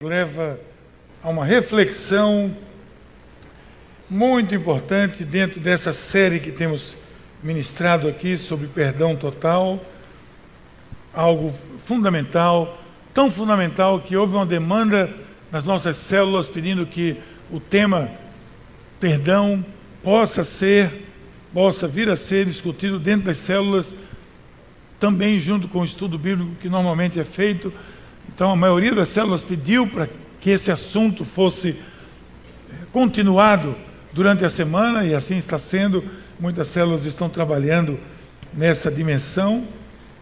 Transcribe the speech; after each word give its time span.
leva 0.00 0.60
a 1.24 1.28
uma 1.28 1.44
reflexão 1.44 2.56
muito 4.08 4.54
importante 4.54 5.24
dentro 5.24 5.58
dessa 5.58 5.92
série 5.92 6.38
que 6.38 6.52
temos 6.52 6.96
ministrado 7.42 8.06
aqui 8.06 8.36
sobre 8.36 8.68
perdão 8.68 9.16
total, 9.16 9.84
algo 11.12 11.52
fundamental, 11.84 12.80
tão 13.12 13.28
fundamental 13.28 14.00
que 14.00 14.16
houve 14.16 14.36
uma 14.36 14.46
demanda 14.46 15.12
nas 15.50 15.64
nossas 15.64 15.96
células 15.96 16.46
pedindo 16.46 16.86
que 16.86 17.16
o 17.50 17.58
tema 17.58 18.08
perdão 19.00 19.66
possa 20.00 20.44
ser, 20.44 21.08
possa 21.52 21.88
vir 21.88 22.08
a 22.08 22.14
ser 22.14 22.46
discutido 22.46 23.00
dentro 23.00 23.26
das 23.26 23.38
células, 23.38 23.92
também 25.00 25.40
junto 25.40 25.66
com 25.66 25.80
o 25.80 25.84
estudo 25.84 26.16
bíblico 26.16 26.54
que 26.60 26.68
normalmente 26.68 27.18
é 27.18 27.24
feito 27.24 27.72
então, 28.28 28.50
a 28.52 28.56
maioria 28.56 28.94
das 28.94 29.08
células 29.08 29.42
pediu 29.42 29.86
para 29.86 30.08
que 30.40 30.50
esse 30.50 30.70
assunto 30.70 31.24
fosse 31.24 31.70
eh, 31.70 32.74
continuado 32.92 33.74
durante 34.12 34.44
a 34.44 34.48
semana, 34.48 35.04
e 35.04 35.14
assim 35.14 35.36
está 35.36 35.58
sendo. 35.58 36.04
Muitas 36.38 36.68
células 36.68 37.04
estão 37.04 37.28
trabalhando 37.28 37.98
nessa 38.54 38.90
dimensão. 38.90 39.64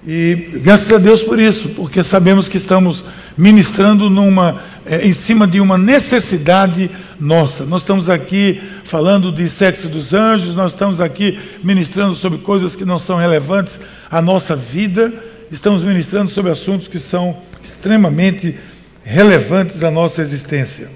E 0.07 0.61
graças 0.63 0.93
a 0.93 0.99
Deus 0.99 1.23
por 1.23 1.39
isso, 1.39 1.71
porque 1.71 2.03
sabemos 2.03 2.49
que 2.49 2.59
estamos 2.59 3.05
ministrando 3.37 4.09
numa, 4.09 4.63
é, 4.85 5.07
em 5.07 5.13
cima 5.13 5.47
de 5.47 5.61
uma 5.61 5.77
necessidade 5.77 6.91
nossa. 7.19 7.65
Nós 7.65 7.83
estamos 7.83 8.09
aqui 8.09 8.61
falando 8.85 9.33
de 9.33 9.49
sexo 9.51 9.89
dos 9.89 10.15
anjos, 10.15 10.55
nós 10.55 10.73
estamos 10.73 11.01
aqui 11.01 11.39
ministrando 11.63 12.15
sobre 12.15 12.39
coisas 12.39 12.77
que 12.77 12.85
não 12.85 12.99
são 12.99 13.17
relevantes 13.17 13.81
à 14.09 14.23
nossa 14.23 14.55
vida, 14.55 15.13
estamos 15.51 15.83
ministrando 15.83 16.31
sobre 16.31 16.53
assuntos 16.53 16.87
que 16.87 16.99
são 16.99 17.37
extremamente 17.67 18.57
relevantes 19.05 19.83
à 19.83 19.91
nossa 19.91 20.23
existência. 20.23 20.91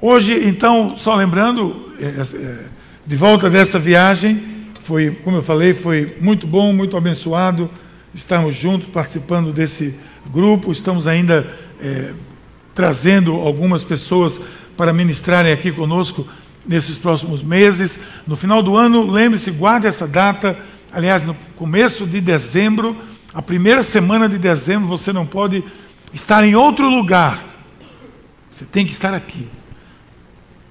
Hoje, 0.00 0.46
então, 0.46 0.96
só 0.96 1.14
lembrando, 1.14 1.92
é, 2.00 2.04
é, 2.04 2.56
de 3.06 3.16
volta 3.16 3.50
dessa 3.50 3.78
viagem, 3.78 4.42
foi, 4.80 5.10
como 5.24 5.36
eu 5.36 5.42
falei, 5.42 5.74
foi 5.74 6.16
muito 6.20 6.46
bom, 6.46 6.72
muito 6.72 6.96
abençoado 6.96 7.70
estarmos 8.14 8.54
juntos, 8.54 8.88
participando 8.88 9.52
desse 9.52 9.94
grupo. 10.30 10.72
Estamos 10.72 11.06
ainda 11.06 11.46
é, 11.80 12.12
trazendo 12.74 13.32
algumas 13.34 13.84
pessoas 13.84 14.40
para 14.76 14.92
ministrarem 14.92 15.52
aqui 15.52 15.70
conosco 15.70 16.26
nesses 16.66 16.96
próximos 16.96 17.42
meses. 17.42 17.98
No 18.26 18.36
final 18.36 18.62
do 18.62 18.76
ano, 18.76 19.10
lembre-se, 19.10 19.50
guarde 19.50 19.86
essa 19.86 20.06
data. 20.06 20.56
Aliás, 20.90 21.24
no 21.24 21.34
começo 21.56 22.06
de 22.06 22.20
dezembro, 22.20 22.96
a 23.32 23.42
primeira 23.42 23.82
semana 23.82 24.28
de 24.28 24.38
dezembro 24.38 24.88
você 24.88 25.12
não 25.12 25.26
pode 25.26 25.62
estar 26.14 26.44
em 26.44 26.54
outro 26.54 26.88
lugar. 26.88 27.42
Você 28.50 28.64
tem 28.64 28.86
que 28.86 28.92
estar 28.92 29.12
aqui. 29.12 29.46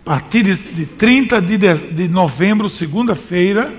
A 0.05 0.09
partir 0.09 0.44
de, 0.44 0.55
de 0.55 0.85
30 0.85 1.41
de, 1.41 1.58
de, 1.58 1.73
de 1.75 2.08
novembro, 2.08 2.67
segunda-feira, 2.67 3.73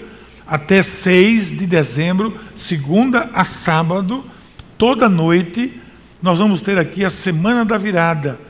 até 0.47 0.83
6 0.83 1.51
de 1.59 1.67
dezembro, 1.67 2.39
segunda 2.55 3.31
a 3.35 3.45
sábado, 3.45 4.25
toda 4.77 5.09
noite, 5.09 5.81
nós 6.23 6.39
vamos 6.39 6.63
ter 6.63 6.79
aqui 6.79 7.05
a 7.05 7.11
Semana 7.11 7.65
da 7.65 7.77
Virada. 7.77 8.41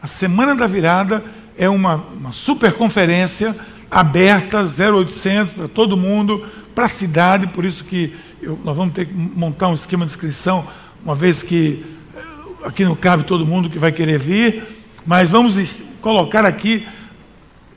A 0.00 0.06
Semana 0.06 0.54
da 0.54 0.66
Virada 0.66 1.22
é 1.56 1.68
uma, 1.68 1.96
uma 1.96 2.32
super 2.32 2.72
conferência 2.72 3.54
aberta, 3.94 4.64
0800 4.64 5.54
para 5.54 5.68
todo 5.68 5.96
mundo, 5.96 6.44
para 6.74 6.86
a 6.86 6.88
cidade, 6.88 7.46
por 7.46 7.64
isso 7.64 7.84
que 7.84 8.12
eu, 8.42 8.58
nós 8.64 8.76
vamos 8.76 8.92
ter 8.92 9.06
que 9.06 9.14
montar 9.14 9.68
um 9.68 9.74
esquema 9.74 10.04
de 10.04 10.10
inscrição, 10.10 10.66
uma 11.04 11.14
vez 11.14 11.44
que 11.44 11.84
eh, 12.16 12.20
aqui 12.64 12.84
não 12.84 12.96
cabe 12.96 13.22
todo 13.22 13.46
mundo 13.46 13.70
que 13.70 13.78
vai 13.78 13.92
querer 13.92 14.18
vir, 14.18 14.64
mas 15.06 15.30
vamos 15.30 15.80
colocar 16.00 16.44
aqui 16.44 16.84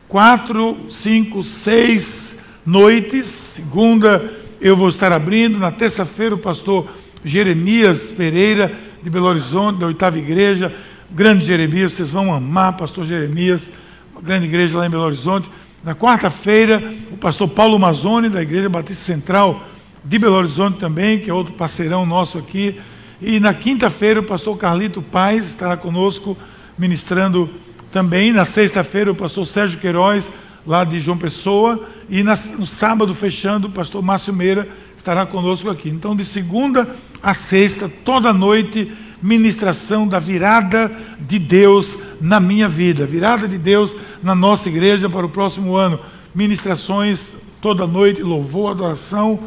quatro, 0.08 0.90
cinco, 0.90 1.44
seis 1.44 2.36
noites. 2.66 3.28
Segunda 3.28 4.34
eu 4.60 4.76
vou 4.76 4.90
estar 4.90 5.12
abrindo, 5.12 5.60
na 5.60 5.70
terça-feira 5.70 6.34
o 6.34 6.40
pastor 6.40 6.88
Jeremias 7.24 8.10
Pereira, 8.10 8.76
de 9.04 9.10
Belo 9.12 9.28
Horizonte, 9.28 9.82
da 9.82 9.86
oitava 9.86 10.18
igreja, 10.18 10.74
grande 11.12 11.46
Jeremias, 11.46 11.94
vocês 11.94 12.10
vão 12.10 12.34
amar, 12.34 12.76
pastor 12.76 13.06
Jeremias, 13.06 13.70
uma 14.12 14.22
grande 14.22 14.48
igreja 14.48 14.80
lá 14.80 14.88
em 14.88 14.90
Belo 14.90 15.04
Horizonte. 15.04 15.48
Na 15.88 15.96
quarta-feira, 15.96 16.94
o 17.14 17.16
pastor 17.16 17.48
Paulo 17.48 17.80
Mazzoni, 17.80 18.28
da 18.28 18.42
Igreja 18.42 18.68
Batista 18.68 19.06
Central 19.06 19.64
de 20.04 20.20
Belo 20.20 20.36
Horizonte 20.36 20.80
também, 20.80 21.18
que 21.18 21.30
é 21.30 21.34
outro 21.34 21.54
parceirão 21.54 22.06
nosso 22.06 22.38
aqui. 22.38 22.78
E 23.22 23.40
na 23.40 23.54
quinta-feira, 23.54 24.20
o 24.20 24.24
pastor 24.24 24.58
Carlito 24.58 25.02
Paz 25.02 25.48
estará 25.48 25.78
conosco 25.78 26.38
ministrando 26.78 27.50
também. 27.90 28.34
Na 28.34 28.44
sexta-feira, 28.44 29.14
o 29.14 29.16
pastor 29.16 29.48
Sérgio 29.48 29.80
Queiroz, 29.80 30.30
lá 30.66 30.84
de 30.84 31.00
João 31.00 31.18
Pessoa. 31.18 31.82
E 32.10 32.22
no 32.22 32.66
sábado, 32.66 33.16
fechando, 33.16 33.70
o 33.70 33.72
pastor 33.72 34.04
Márcio 34.04 34.34
Meira 34.34 34.68
estará 34.98 35.26
conosco 35.26 35.70
aqui. 35.70 35.88
Então, 35.88 36.18
de 36.18 36.26
segunda 36.26 36.98
a 37.24 37.34
sexta, 37.34 37.90
toda 38.04 38.34
noite 38.34 38.92
ministração 39.22 40.08
da 40.08 40.20
virada 40.20 40.92
de 41.20 41.40
Deus 41.40 41.98
na 42.22 42.40
minha 42.40 42.70
vida, 42.70 43.06
virada 43.06 43.48
de 43.48 43.58
Deus 43.58 43.96
na 44.22 44.36
nossa 44.36 44.70
igreja 44.70 45.10
para 45.10 45.26
o 45.26 45.30
próximo 45.30 45.76
ano. 45.76 46.00
Ministrações 46.34 47.32
toda 47.62 47.88
noite, 47.88 48.22
louvor, 48.22 48.72
adoração 48.72 49.40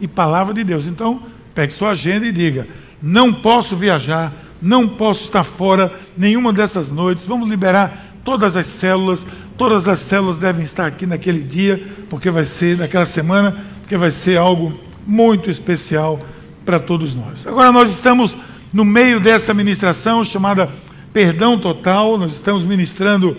e 0.00 0.08
palavra 0.08 0.54
de 0.54 0.64
Deus. 0.64 0.86
Então, 0.86 1.22
pegue 1.54 1.72
sua 1.72 1.90
agenda 1.90 2.26
e 2.26 2.32
diga: 2.32 2.66
não 3.02 3.32
posso 3.32 3.76
viajar, 3.76 4.32
não 4.60 4.88
posso 4.88 5.24
estar 5.24 5.42
fora 5.42 5.92
nenhuma 6.16 6.52
dessas 6.52 6.88
noites. 6.88 7.26
Vamos 7.26 7.48
liberar 7.48 8.06
todas 8.24 8.56
as 8.56 8.66
células, 8.66 9.24
todas 9.56 9.88
as 9.88 10.00
células 10.00 10.38
devem 10.38 10.64
estar 10.64 10.86
aqui 10.86 11.06
naquele 11.06 11.42
dia, 11.42 11.82
porque 12.10 12.30
vai 12.30 12.44
ser 12.44 12.76
naquela 12.78 13.06
semana, 13.06 13.56
porque 13.80 13.96
vai 13.96 14.10
ser 14.10 14.38
algo 14.38 14.78
muito 15.06 15.50
especial 15.50 16.18
para 16.64 16.78
todos 16.78 17.14
nós. 17.14 17.46
Agora 17.46 17.72
nós 17.72 17.90
estamos 17.90 18.36
no 18.72 18.84
meio 18.84 19.18
dessa 19.18 19.54
ministração 19.54 20.22
chamada 20.22 20.70
Perdão 21.12 21.58
Total, 21.58 22.18
nós 22.18 22.32
estamos 22.32 22.64
ministrando, 22.64 23.36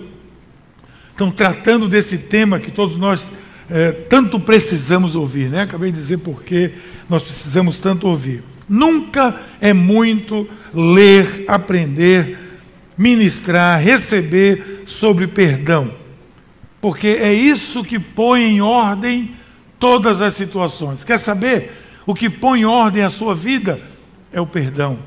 estão 1.12 1.29
tratando 1.29 1.88
desse 1.88 2.17
tema 2.17 2.59
que 2.59 2.72
todos 2.72 2.97
nós 2.97 3.29
é, 3.69 3.91
tanto 3.91 4.40
precisamos 4.40 5.16
ouvir, 5.16 5.50
né? 5.50 5.62
Acabei 5.62 5.91
de 5.91 5.97
dizer 5.97 6.17
porque 6.17 6.73
nós 7.07 7.22
precisamos 7.22 7.78
tanto 7.78 8.07
ouvir. 8.07 8.44
Nunca 8.67 9.40
é 9.62 9.72
muito 9.72 10.47
ler, 10.73 11.46
aprender, 11.47 12.38
ministrar, 12.97 13.79
receber 13.79 14.84
sobre 14.85 15.28
perdão, 15.28 15.94
porque 16.81 17.07
é 17.07 17.34
isso 17.34 17.84
que 17.84 18.00
põe 18.00 18.41
em 18.41 18.61
ordem 18.61 19.35
todas 19.79 20.22
as 20.22 20.34
situações. 20.34 21.03
Quer 21.03 21.19
saber? 21.19 21.72
O 22.06 22.16
que 22.16 22.29
põe 22.29 22.61
em 22.61 22.66
ordem 22.66 23.03
a 23.03 23.09
sua 23.09 23.35
vida 23.35 23.79
é 24.34 24.41
o 24.41 24.47
perdão. 24.47 24.97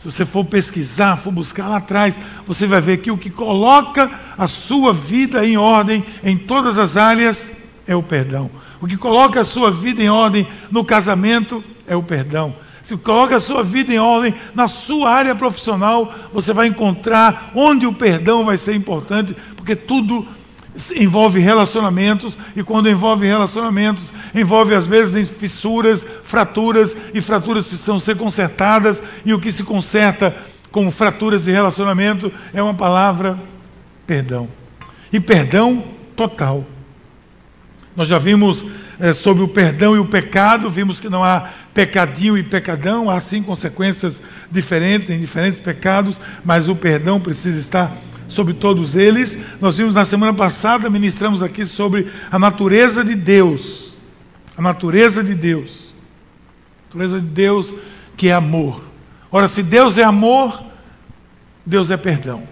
Se 0.00 0.10
você 0.10 0.24
for 0.24 0.46
pesquisar, 0.46 1.16
for 1.16 1.30
buscar 1.30 1.68
lá 1.68 1.76
atrás, 1.76 2.18
você 2.46 2.66
vai 2.66 2.80
ver 2.80 2.96
que 2.96 3.10
o 3.10 3.18
que 3.18 3.28
coloca 3.28 4.10
a 4.38 4.46
sua 4.46 4.94
vida 4.94 5.46
em 5.46 5.58
ordem 5.58 6.02
em 6.24 6.38
todas 6.38 6.78
as 6.78 6.96
áreas 6.96 7.50
é 7.86 7.94
o 7.94 8.02
perdão. 8.02 8.50
O 8.80 8.86
que 8.86 8.96
coloca 8.96 9.40
a 9.40 9.44
sua 9.44 9.70
vida 9.70 10.02
em 10.02 10.08
ordem 10.08 10.48
no 10.70 10.86
casamento 10.86 11.62
é 11.86 11.94
o 11.94 12.02
perdão. 12.02 12.54
Se 12.82 12.96
coloca 12.96 13.36
a 13.36 13.40
sua 13.40 13.62
vida 13.62 13.92
em 13.92 13.98
ordem 13.98 14.34
na 14.54 14.66
sua 14.68 15.10
área 15.10 15.34
profissional, 15.34 16.10
você 16.32 16.54
vai 16.54 16.68
encontrar 16.68 17.52
onde 17.54 17.86
o 17.86 17.92
perdão 17.92 18.42
vai 18.42 18.56
ser 18.56 18.74
importante, 18.74 19.36
porque 19.54 19.76
tudo 19.76 20.26
envolve 20.94 21.40
relacionamentos, 21.40 22.38
e 22.54 22.62
quando 22.62 22.88
envolve 22.88 23.26
relacionamentos, 23.26 24.12
envolve 24.34 24.74
às 24.74 24.86
vezes 24.86 25.30
fissuras, 25.30 26.06
fraturas, 26.22 26.96
e 27.12 27.20
fraturas 27.20 27.66
precisam 27.66 27.98
ser 27.98 28.16
consertadas, 28.16 29.02
e 29.24 29.34
o 29.34 29.40
que 29.40 29.50
se 29.50 29.64
conserta 29.64 30.34
com 30.70 30.90
fraturas 30.90 31.44
de 31.44 31.50
relacionamento 31.50 32.32
é 32.54 32.62
uma 32.62 32.74
palavra 32.74 33.38
perdão. 34.06 34.48
E 35.12 35.18
perdão 35.18 35.84
total. 36.14 36.64
Nós 37.96 38.06
já 38.08 38.18
vimos 38.18 38.64
é, 39.00 39.12
sobre 39.12 39.42
o 39.42 39.48
perdão 39.48 39.96
e 39.96 39.98
o 39.98 40.04
pecado, 40.04 40.70
vimos 40.70 41.00
que 41.00 41.08
não 41.08 41.24
há 41.24 41.48
pecadinho 41.74 42.38
e 42.38 42.42
pecadão, 42.42 43.10
há 43.10 43.18
sim 43.18 43.42
consequências 43.42 44.20
diferentes 44.50 45.10
em 45.10 45.18
diferentes 45.18 45.58
pecados, 45.58 46.20
mas 46.44 46.68
o 46.68 46.76
perdão 46.76 47.20
precisa 47.20 47.58
estar 47.58 47.96
sobre 48.30 48.54
todos 48.54 48.96
eles. 48.96 49.36
Nós 49.60 49.76
vimos 49.76 49.94
na 49.94 50.04
semana 50.06 50.32
passada, 50.32 50.88
ministramos 50.88 51.42
aqui 51.42 51.66
sobre 51.66 52.10
a 52.30 52.38
natureza 52.38 53.04
de 53.04 53.14
Deus. 53.14 53.94
A 54.56 54.62
natureza 54.62 55.22
de 55.22 55.34
Deus. 55.34 55.94
A 56.84 56.86
natureza 56.86 57.20
de 57.20 57.26
Deus 57.26 57.74
que 58.16 58.28
é 58.28 58.32
amor. 58.32 58.82
Ora, 59.30 59.46
se 59.48 59.62
Deus 59.62 59.98
é 59.98 60.02
amor, 60.02 60.62
Deus 61.64 61.90
é 61.90 61.96
perdão. 61.96 62.42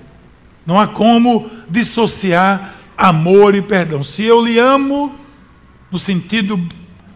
Não 0.66 0.78
há 0.78 0.86
como 0.86 1.50
dissociar 1.68 2.74
amor 2.96 3.54
e 3.54 3.62
perdão. 3.62 4.04
Se 4.04 4.22
eu 4.24 4.44
lhe 4.44 4.58
amo, 4.58 5.14
no 5.90 5.98
sentido 5.98 6.60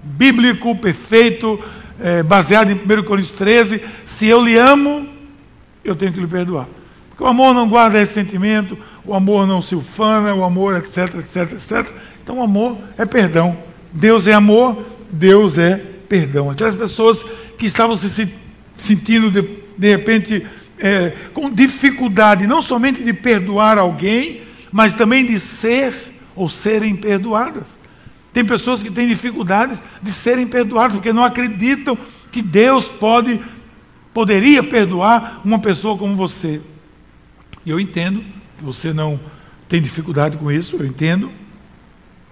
bíblico, 0.03 0.75
perfeito, 0.77 1.63
é, 2.01 2.23
baseado 2.23 2.71
em 2.71 2.75
1 2.75 3.03
Coríntios 3.05 3.37
13, 3.37 3.83
se 4.05 4.27
eu 4.27 4.45
lhe 4.45 4.57
amo, 4.57 5.07
eu 5.85 5.95
tenho 5.95 6.13
que 6.13 6.21
lhe 6.21 6.27
perdoar. 6.27 6.67
O 7.23 7.27
amor 7.29 7.55
não 7.55 7.69
guarda 7.69 8.01
ressentimento, 8.01 8.77
o 9.05 9.15
amor 9.15 9.47
não 9.47 9.63
se 9.63 9.77
ufana, 9.77 10.35
o 10.35 10.43
amor, 10.43 10.77
etc, 10.77 11.15
etc, 11.21 11.53
etc. 11.53 11.95
Então, 12.21 12.39
o 12.39 12.43
amor 12.43 12.77
é 12.99 13.07
perdão. 13.07 13.57
Deus 13.93 14.27
é 14.27 14.33
amor, 14.33 14.85
Deus 15.09 15.57
é 15.57 15.81
perdão. 16.09 16.51
Aquelas 16.51 16.75
pessoas 16.75 17.25
que 17.57 17.65
estavam 17.65 17.95
se 17.95 18.29
sentindo, 18.77 19.31
de, 19.31 19.41
de 19.79 19.89
repente, 19.89 20.45
é, 20.81 21.13
com 21.33 21.49
dificuldade, 21.49 22.45
não 22.49 22.61
somente 22.61 23.05
de 23.05 23.13
perdoar 23.13 23.79
alguém, 23.79 24.41
mas 24.73 24.93
também 24.93 25.25
de 25.25 25.39
ser 25.39 25.95
ou 26.35 26.49
serem 26.49 26.97
perdoadas. 26.97 27.79
Tem 28.33 28.45
pessoas 28.45 28.83
que 28.83 28.91
têm 28.91 29.07
dificuldades 29.07 29.79
de 30.03 30.11
serem 30.11 30.49
perdoadas, 30.49 30.95
porque 30.95 31.13
não 31.13 31.23
acreditam 31.23 31.97
que 32.33 32.43
Deus 32.43 32.87
pode, 32.87 33.41
poderia 34.13 34.61
perdoar 34.61 35.41
uma 35.45 35.61
pessoa 35.61 35.97
como 35.97 36.17
você. 36.17 36.61
E 37.65 37.71
eu 37.71 37.79
entendo 37.79 38.25
que 38.59 38.65
você 38.65 38.93
não 38.93 39.19
tem 39.69 39.81
dificuldade 39.81 40.37
com 40.37 40.51
isso, 40.51 40.77
eu 40.77 40.87
entendo. 40.87 41.31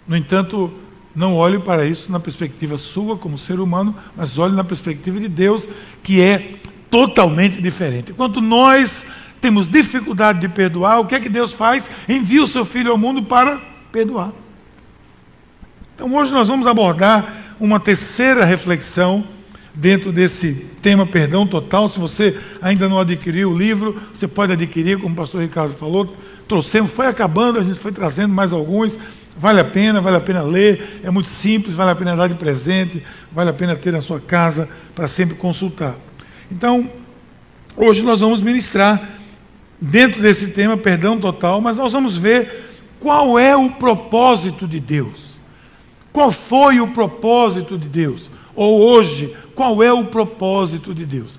No 0.07 0.17
entanto, 0.17 0.73
não 1.15 1.35
olhe 1.35 1.59
para 1.59 1.87
isso 1.87 2.11
na 2.11 2.21
perspectiva 2.21 2.77
sua 2.77 3.17
como 3.17 3.39
ser 3.39 3.61
humano, 3.61 3.95
mas 4.17 4.39
olhe 4.39 4.55
na 4.55 4.65
perspectiva 4.65 5.19
de 5.19 5.29
Deus, 5.29 5.69
que 6.03 6.21
é 6.21 6.55
totalmente 6.91 7.61
diferente. 7.61 8.13
Enquanto 8.13 8.41
nós 8.41 9.07
temos 9.41 9.69
dificuldade 9.69 10.41
de 10.41 10.49
perdoar, 10.49 11.01
o 11.01 11.07
que 11.07 11.15
é 11.15 11.21
que 11.21 11.29
Deus 11.29 11.53
faz? 11.53 11.91
Envia 12.09 12.43
o 12.43 12.47
seu 12.47 12.65
filho 12.65 12.91
ao 12.91 12.99
mundo 12.99 13.23
para 13.23 13.61
perdoar. 13.91 14.33
Então 15.95 16.15
hoje 16.15 16.33
nós 16.33 16.49
vamos 16.49 16.67
abordar 16.67 17.55
uma 17.59 17.79
terceira 17.79 18.45
reflexão 18.45 19.25
dentro 19.75 20.13
desse 20.13 20.67
tema 20.83 21.07
perdão 21.07 21.47
total. 21.47 21.89
Se 21.89 21.99
você 21.99 22.37
ainda 22.61 22.89
não 22.89 22.99
adquiriu 22.99 23.51
o 23.51 23.57
livro, 23.57 24.01
você 24.13 24.27
pode 24.27 24.53
adquirir, 24.53 24.99
como 24.99 25.15
o 25.15 25.17
pastor 25.17 25.43
Ricardo 25.43 25.75
falou. 25.75 26.15
Trouxemos, 26.49 26.91
foi 26.91 27.07
acabando, 27.07 27.59
a 27.59 27.63
gente 27.63 27.79
foi 27.79 27.93
trazendo 27.93 28.35
mais 28.35 28.53
alguns. 28.53 28.99
Vale 29.37 29.61
a 29.61 29.65
pena, 29.65 30.01
vale 30.01 30.17
a 30.17 30.21
pena 30.21 30.43
ler, 30.43 31.01
é 31.03 31.11
muito 31.11 31.29
simples, 31.29 31.75
vale 31.75 31.91
a 31.91 31.95
pena 31.95 32.17
dar 32.17 32.29
de 32.29 32.35
presente, 32.35 33.03
vale 33.33 33.51
a 33.51 33.53
pena 33.53 33.77
ter 33.77 33.93
na 33.93 34.01
sua 34.01 34.21
casa 34.21 34.69
para 34.95 35.09
sempre 35.09 35.37
consultar. 35.37 35.97
Então, 36.51 36.91
hoje 37.77 38.03
nós 38.03 38.21
vamos 38.21 38.43
ministrar 38.43 39.19
dentro 39.81 40.21
desse 40.21 40.49
tema 40.49 40.77
perdão 40.77 41.19
total, 41.19 41.61
mas 41.61 41.77
nós 41.77 41.93
vamos 41.93 42.17
ver 42.17 42.69
qual 42.99 43.39
é 43.39 43.57
o 43.57 43.71
propósito 43.71 44.69
de 44.69 44.79
Deus. 44.79 45.41
Qual 46.13 46.31
foi 46.31 46.81
o 46.81 46.89
propósito 46.89 47.79
de 47.79 47.89
Deus? 47.89 48.31
Ou 48.55 48.81
hoje, 48.81 49.35
qual 49.55 49.83
é 49.83 49.93
o 49.93 50.05
propósito 50.05 50.95
de 50.95 51.05
Deus? 51.05 51.39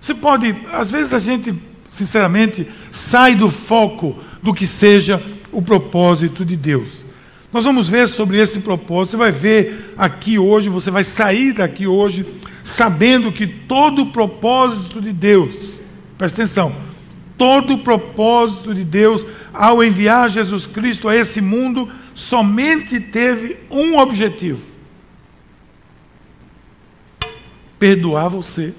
Você 0.00 0.14
pode, 0.14 0.54
às 0.72 0.90
vezes 0.90 1.12
a 1.12 1.18
gente, 1.18 1.54
sinceramente, 1.88 2.66
sai 2.90 3.34
do 3.34 3.50
foco 3.50 4.16
do 4.42 4.52
que 4.52 4.66
seja 4.66 5.22
o 5.50 5.62
propósito 5.62 6.44
de 6.44 6.56
Deus. 6.56 7.04
Nós 7.52 7.64
vamos 7.64 7.88
ver 7.88 8.08
sobre 8.08 8.38
esse 8.38 8.60
propósito. 8.60 9.12
Você 9.12 9.16
vai 9.16 9.32
ver 9.32 9.94
aqui 9.96 10.38
hoje, 10.38 10.68
você 10.68 10.90
vai 10.90 11.04
sair 11.04 11.52
daqui 11.52 11.86
hoje 11.86 12.26
sabendo 12.64 13.30
que 13.30 13.46
todo 13.46 14.02
o 14.02 14.06
propósito 14.06 15.00
de 15.00 15.12
Deus, 15.12 15.78
presta 16.18 16.42
atenção, 16.42 16.74
todo 17.36 17.74
o 17.74 17.78
propósito 17.78 18.74
de 18.74 18.82
Deus 18.82 19.24
ao 19.52 19.84
enviar 19.84 20.30
Jesus 20.30 20.66
Cristo 20.66 21.08
a 21.08 21.14
esse 21.14 21.40
mundo 21.40 21.88
somente 22.14 22.98
teve 22.98 23.58
um 23.70 23.98
objetivo: 23.98 24.60
perdoar 27.84 28.28
você 28.28 28.72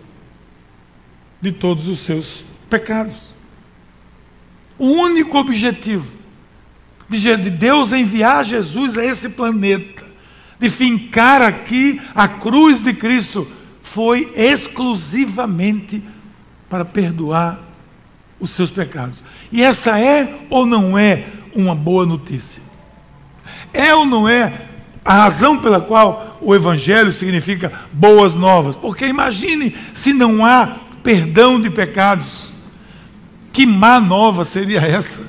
de 1.40 1.52
todos 1.52 1.88
os 1.88 2.00
seus 2.00 2.44
pecados. 2.68 3.36
O 4.80 4.88
único 4.88 5.38
objetivo 5.38 6.12
de 7.08 7.52
Deus 7.52 7.92
enviar 7.92 8.44
Jesus 8.44 8.98
a 8.98 9.06
esse 9.06 9.30
planeta, 9.30 10.04
de 10.60 10.72
fincar 10.72 11.40
aqui 11.40 12.02
a 12.16 12.28
cruz 12.28 12.82
de 12.82 12.96
Cristo, 12.96 13.48
foi 13.84 14.34
exclusivamente 14.36 16.02
para 16.68 16.84
perdoar 16.84 17.60
os 18.40 18.50
seus 18.50 18.72
pecados. 18.72 19.24
E 19.52 19.62
essa 19.62 20.00
é 20.00 20.48
ou 20.50 20.66
não 20.66 20.98
é 20.98 21.28
uma 21.54 21.76
boa 21.76 22.08
notícia? 22.08 22.64
É 23.72 23.94
ou 23.94 24.04
não 24.04 24.28
é 24.28 24.68
a 25.06 25.14
razão 25.14 25.60
pela 25.60 25.80
qual 25.80 26.40
o 26.42 26.56
Evangelho 26.56 27.12
significa 27.12 27.72
boas 27.94 28.36
novas? 28.36 28.76
Porque 28.76 29.06
imagine 29.06 29.76
se 29.94 30.12
não 30.12 30.44
há 30.44 30.78
perdão 31.04 31.62
de 31.62 31.70
pecados. 31.70 32.56
Que 33.54 33.68
má 33.68 34.00
nova 34.00 34.44
seria 34.44 34.82
essa? 34.82 35.22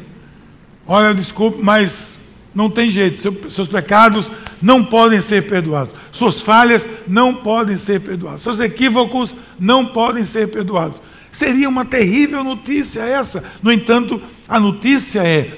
Olha, 0.87 1.14
desculpe, 1.14 1.62
mas 1.62 2.19
não 2.55 2.70
tem 2.70 2.88
jeito. 2.88 3.50
seus 3.50 3.69
pecados 3.69 4.31
não 4.62 4.82
podem 4.82 5.20
ser 5.20 5.46
perdoados. 5.46 5.94
Suas 6.11 6.40
falhas 6.40 6.88
não 7.06 7.34
podem 7.34 7.76
ser 7.76 8.00
perdoadas. 8.00 8.40
Seus 8.40 8.58
equívocos 8.61 9.37
não 9.61 9.84
podem 9.84 10.25
ser 10.25 10.49
perdoados. 10.49 11.00
Seria 11.31 11.69
uma 11.69 11.84
terrível 11.84 12.43
notícia 12.43 13.02
essa. 13.02 13.44
No 13.62 13.70
entanto, 13.70 14.23
a 14.49 14.58
notícia 14.58 15.20
é: 15.20 15.52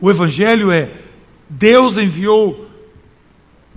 o 0.00 0.08
Evangelho 0.08 0.70
é 0.70 0.88
Deus 1.50 1.96
enviou 1.96 2.67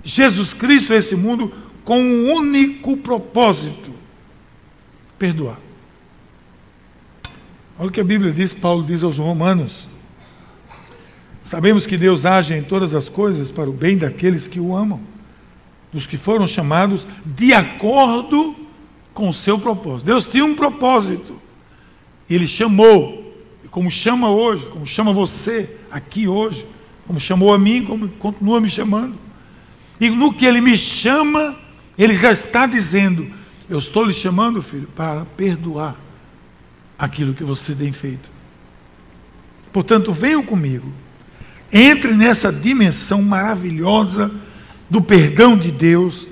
Jesus 0.04 0.52
Cristo 0.52 0.92
a 0.92 0.96
esse 0.96 1.14
mundo 1.14 1.52
com 1.84 2.00
um 2.00 2.32
único 2.32 2.96
propósito: 2.96 3.92
perdoar. 5.18 5.58
Olha 7.78 7.88
o 7.88 7.92
que 7.92 8.00
a 8.00 8.04
Bíblia 8.04 8.32
diz, 8.32 8.52
Paulo 8.52 8.84
diz 8.84 9.02
aos 9.02 9.18
Romanos. 9.18 9.88
Sabemos 11.42 11.86
que 11.86 11.96
Deus 11.96 12.24
age 12.24 12.54
em 12.54 12.62
todas 12.62 12.94
as 12.94 13.08
coisas 13.08 13.50
para 13.50 13.68
o 13.68 13.72
bem 13.72 13.96
daqueles 13.96 14.46
que 14.46 14.60
o 14.60 14.76
amam, 14.76 15.00
dos 15.92 16.06
que 16.06 16.16
foram 16.16 16.46
chamados 16.46 17.06
de 17.24 17.52
acordo 17.52 18.54
com 19.12 19.28
o 19.28 19.34
seu 19.34 19.58
propósito. 19.58 20.06
Deus 20.06 20.24
tinha 20.24 20.44
um 20.44 20.54
propósito. 20.54 21.40
Ele 22.30 22.46
chamou, 22.46 23.34
como 23.70 23.90
chama 23.90 24.30
hoje, 24.30 24.66
como 24.66 24.86
chama 24.86 25.12
você 25.12 25.76
aqui 25.90 26.28
hoje, 26.28 26.64
como 27.06 27.18
chamou 27.18 27.52
a 27.52 27.58
mim, 27.58 27.84
como 27.84 28.08
continua 28.08 28.60
me 28.60 28.70
chamando. 28.70 29.14
E 30.00 30.10
no 30.10 30.32
que 30.32 30.44
ele 30.44 30.60
me 30.60 30.76
chama, 30.76 31.56
ele 31.96 32.14
já 32.14 32.32
está 32.32 32.66
dizendo: 32.66 33.30
Eu 33.68 33.78
estou 33.78 34.04
lhe 34.04 34.14
chamando, 34.14 34.62
filho, 34.62 34.88
para 34.94 35.24
perdoar 35.24 35.96
aquilo 36.98 37.34
que 37.34 37.44
você 37.44 37.74
tem 37.74 37.92
feito. 37.92 38.30
Portanto, 39.72 40.12
venham 40.12 40.42
comigo. 40.42 40.92
Entre 41.72 42.12
nessa 42.12 42.52
dimensão 42.52 43.22
maravilhosa 43.22 44.30
do 44.90 45.00
perdão 45.00 45.56
de 45.56 45.70
Deus, 45.70 46.28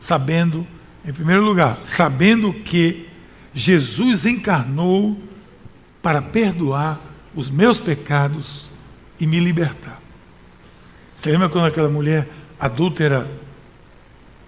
sabendo, 0.00 0.66
em 1.06 1.12
primeiro 1.12 1.44
lugar, 1.44 1.80
sabendo 1.84 2.52
que 2.52 3.06
Jesus 3.52 4.24
encarnou 4.24 5.20
para 6.02 6.22
perdoar 6.22 7.00
os 7.34 7.50
meus 7.50 7.78
pecados 7.78 8.68
e 9.20 9.26
me 9.26 9.38
libertar. 9.38 10.00
Você 11.24 11.30
lembra 11.30 11.48
quando 11.48 11.64
aquela 11.64 11.88
mulher 11.88 12.28
adúltera 12.60 13.26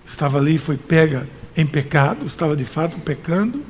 estava 0.05 0.37
ali 0.37 0.57
e 0.57 0.59
foi 0.59 0.77
pega 0.77 1.27
em 1.57 1.65
pecado, 1.65 2.27
estava 2.27 2.55
de 2.55 2.67
fato 2.67 3.01
pecando, 3.01 3.65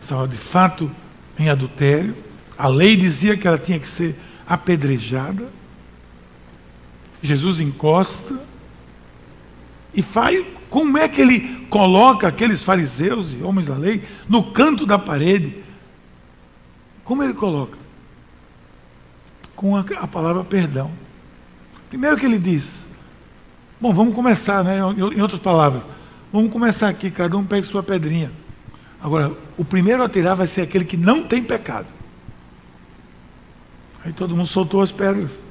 estava 0.00 0.26
de 0.26 0.38
fato 0.38 0.90
em 1.38 1.50
adultério. 1.50 2.16
A 2.56 2.66
lei 2.66 2.96
dizia 2.96 3.36
que 3.36 3.46
ela 3.46 3.58
tinha 3.58 3.78
que 3.78 3.86
ser 3.86 4.18
apedrejada. 4.46 5.50
Jesus 7.20 7.60
encosta 7.60 8.40
e 9.92 10.00
faz. 10.00 10.42
Como 10.70 10.96
é 10.96 11.06
que 11.10 11.20
ele 11.20 11.66
coloca 11.68 12.26
aqueles 12.26 12.62
fariseus 12.62 13.34
e 13.34 13.42
homens 13.42 13.66
da 13.66 13.76
lei 13.76 14.02
no 14.26 14.50
canto 14.52 14.86
da 14.86 14.98
parede? 14.98 15.62
Como 17.04 17.22
ele 17.22 17.34
coloca? 17.34 17.76
com 19.54 19.76
a, 19.76 19.80
a 19.80 20.06
palavra 20.06 20.42
perdão. 20.42 20.90
Primeiro 21.96 22.18
que 22.18 22.26
ele 22.26 22.38
diz, 22.38 22.86
bom, 23.80 23.90
vamos 23.90 24.14
começar, 24.14 24.62
né? 24.62 24.76
Em 24.76 25.22
outras 25.22 25.40
palavras, 25.40 25.88
vamos 26.30 26.52
começar 26.52 26.90
aqui, 26.90 27.10
cada 27.10 27.38
um 27.38 27.42
pegue 27.42 27.66
sua 27.66 27.82
pedrinha. 27.82 28.30
Agora, 29.00 29.32
o 29.56 29.64
primeiro 29.64 30.02
a 30.02 30.08
tirar 30.08 30.34
vai 30.34 30.46
ser 30.46 30.60
aquele 30.60 30.84
que 30.84 30.94
não 30.94 31.26
tem 31.26 31.42
pecado. 31.42 31.86
Aí 34.04 34.12
todo 34.12 34.36
mundo 34.36 34.46
soltou 34.46 34.82
as 34.82 34.92
pedras. 34.92 35.42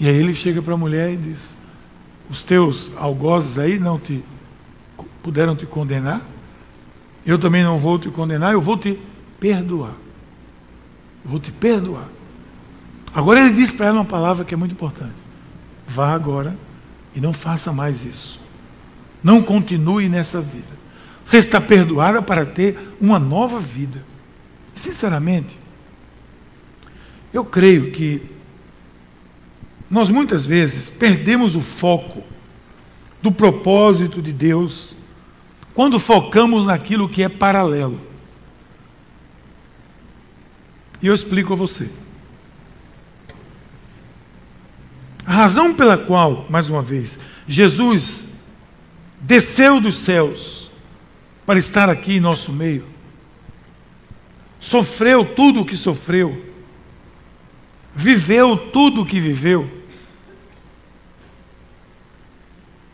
E 0.00 0.08
aí 0.08 0.16
ele 0.16 0.34
chega 0.34 0.60
para 0.60 0.74
a 0.74 0.76
mulher 0.76 1.12
e 1.12 1.16
diz: 1.16 1.54
Os 2.28 2.42
teus 2.42 2.90
algozes 2.96 3.56
aí 3.56 3.78
não 3.78 4.00
te 4.00 4.24
puderam 5.22 5.54
te 5.54 5.64
condenar? 5.64 6.22
Eu 7.24 7.38
também 7.38 7.62
não 7.62 7.78
vou 7.78 8.00
te 8.00 8.10
condenar, 8.10 8.52
eu 8.52 8.60
vou 8.60 8.76
te 8.76 8.98
perdoar 9.38 9.94
vou 11.28 11.38
te 11.38 11.52
perdoar. 11.52 12.08
Agora 13.14 13.40
ele 13.40 13.54
diz 13.54 13.70
para 13.70 13.86
ela 13.86 13.98
uma 13.98 14.04
palavra 14.04 14.44
que 14.44 14.54
é 14.54 14.56
muito 14.56 14.72
importante. 14.72 15.14
Vá 15.86 16.12
agora 16.12 16.56
e 17.14 17.20
não 17.20 17.32
faça 17.32 17.72
mais 17.72 18.04
isso. 18.04 18.40
Não 19.22 19.42
continue 19.42 20.08
nessa 20.08 20.40
vida. 20.40 20.78
Você 21.24 21.38
está 21.38 21.60
perdoada 21.60 22.22
para 22.22 22.46
ter 22.46 22.94
uma 23.00 23.18
nova 23.18 23.58
vida. 23.58 24.04
Sinceramente, 24.74 25.58
eu 27.32 27.44
creio 27.44 27.90
que 27.90 28.22
nós 29.90 30.10
muitas 30.10 30.46
vezes 30.46 30.88
perdemos 30.88 31.54
o 31.54 31.60
foco 31.60 32.22
do 33.22 33.32
propósito 33.32 34.22
de 34.22 34.32
Deus 34.32 34.94
quando 35.74 35.98
focamos 35.98 36.66
naquilo 36.66 37.08
que 37.08 37.22
é 37.22 37.28
paralelo. 37.28 38.00
E 41.00 41.06
eu 41.06 41.14
explico 41.14 41.52
a 41.52 41.56
você. 41.56 41.88
A 45.24 45.27
razão 45.38 45.72
pela 45.72 45.96
qual, 45.96 46.46
mais 46.50 46.68
uma 46.68 46.82
vez, 46.82 47.16
Jesus 47.46 48.26
desceu 49.20 49.80
dos 49.80 49.96
céus 49.98 50.68
para 51.46 51.60
estar 51.60 51.88
aqui 51.88 52.16
em 52.16 52.20
nosso 52.20 52.52
meio, 52.52 52.84
sofreu 54.58 55.24
tudo 55.24 55.60
o 55.60 55.64
que 55.64 55.76
sofreu, 55.76 56.44
viveu 57.94 58.56
tudo 58.56 59.02
o 59.02 59.06
que 59.06 59.20
viveu, 59.20 59.70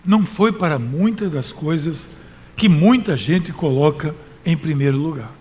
não 0.04 0.26
foi 0.26 0.52
para 0.52 0.78
muitas 0.78 1.32
das 1.32 1.50
coisas 1.50 2.10
que 2.54 2.68
muita 2.68 3.16
gente 3.16 3.54
coloca 3.54 4.14
em 4.44 4.54
primeiro 4.54 4.98
lugar. 4.98 5.32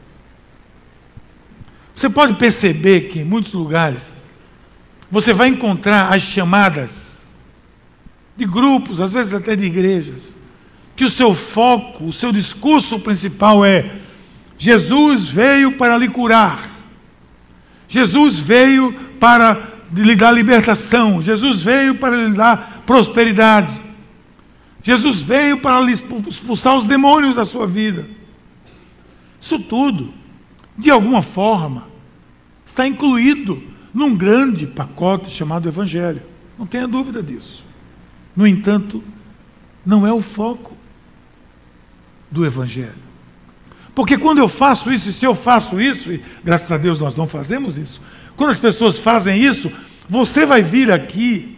Você 1.93 2.09
pode 2.09 2.35
perceber 2.35 3.09
que 3.09 3.19
em 3.19 3.25
muitos 3.25 3.51
lugares 3.51 4.15
você 5.13 5.31
vai 5.31 5.47
encontrar 5.47 6.11
as 6.11 6.23
chamadas 6.23 7.27
de 8.35 8.45
grupos, 8.45 8.99
às 8.99 9.13
vezes 9.13 9.31
até 9.31 9.55
de 9.55 9.63
igrejas, 9.63 10.35
que 10.95 11.05
o 11.05 11.09
seu 11.09 11.35
foco, 11.35 12.05
o 12.05 12.11
seu 12.11 12.31
discurso 12.31 12.97
principal 12.97 13.63
é: 13.63 13.91
Jesus 14.57 15.27
veio 15.27 15.73
para 15.73 15.99
lhe 15.99 16.07
curar, 16.07 16.67
Jesus 17.87 18.39
veio 18.39 18.91
para 19.19 19.73
lhe 19.93 20.15
dar 20.15 20.31
libertação, 20.31 21.21
Jesus 21.21 21.61
veio 21.61 21.93
para 21.93 22.15
lhe 22.15 22.35
dar 22.35 22.81
prosperidade. 22.83 23.83
Jesus 24.81 25.21
veio 25.21 25.59
para 25.59 25.79
expulsar 25.91 26.75
os 26.75 26.85
demônios 26.85 27.35
da 27.35 27.45
sua 27.45 27.67
vida. 27.67 28.07
Isso 29.39 29.59
tudo, 29.59 30.11
de 30.75 30.89
alguma 30.89 31.21
forma, 31.21 31.87
está 32.65 32.87
incluído 32.87 33.72
num 33.93 34.15
grande 34.15 34.65
pacote 34.65 35.29
chamado 35.29 35.67
Evangelho. 35.69 36.21
Não 36.57 36.65
tenha 36.65 36.87
dúvida 36.87 37.21
disso. 37.21 37.63
No 38.35 38.47
entanto, 38.47 39.03
não 39.85 40.07
é 40.07 40.11
o 40.11 40.21
foco 40.21 40.75
do 42.31 42.45
Evangelho. 42.45 43.03
Porque 43.93 44.17
quando 44.17 44.39
eu 44.39 44.47
faço 44.47 44.91
isso, 44.91 45.09
e 45.09 45.13
se 45.13 45.25
eu 45.25 45.35
faço 45.35 45.79
isso, 45.79 46.11
e 46.11 46.23
graças 46.43 46.71
a 46.71 46.77
Deus 46.77 46.97
nós 46.97 47.15
não 47.15 47.27
fazemos 47.27 47.77
isso, 47.77 48.01
quando 48.35 48.49
as 48.49 48.59
pessoas 48.59 48.97
fazem 48.97 49.39
isso, 49.39 49.71
você 50.09 50.45
vai 50.45 50.63
vir 50.63 50.91
aqui 50.91 51.55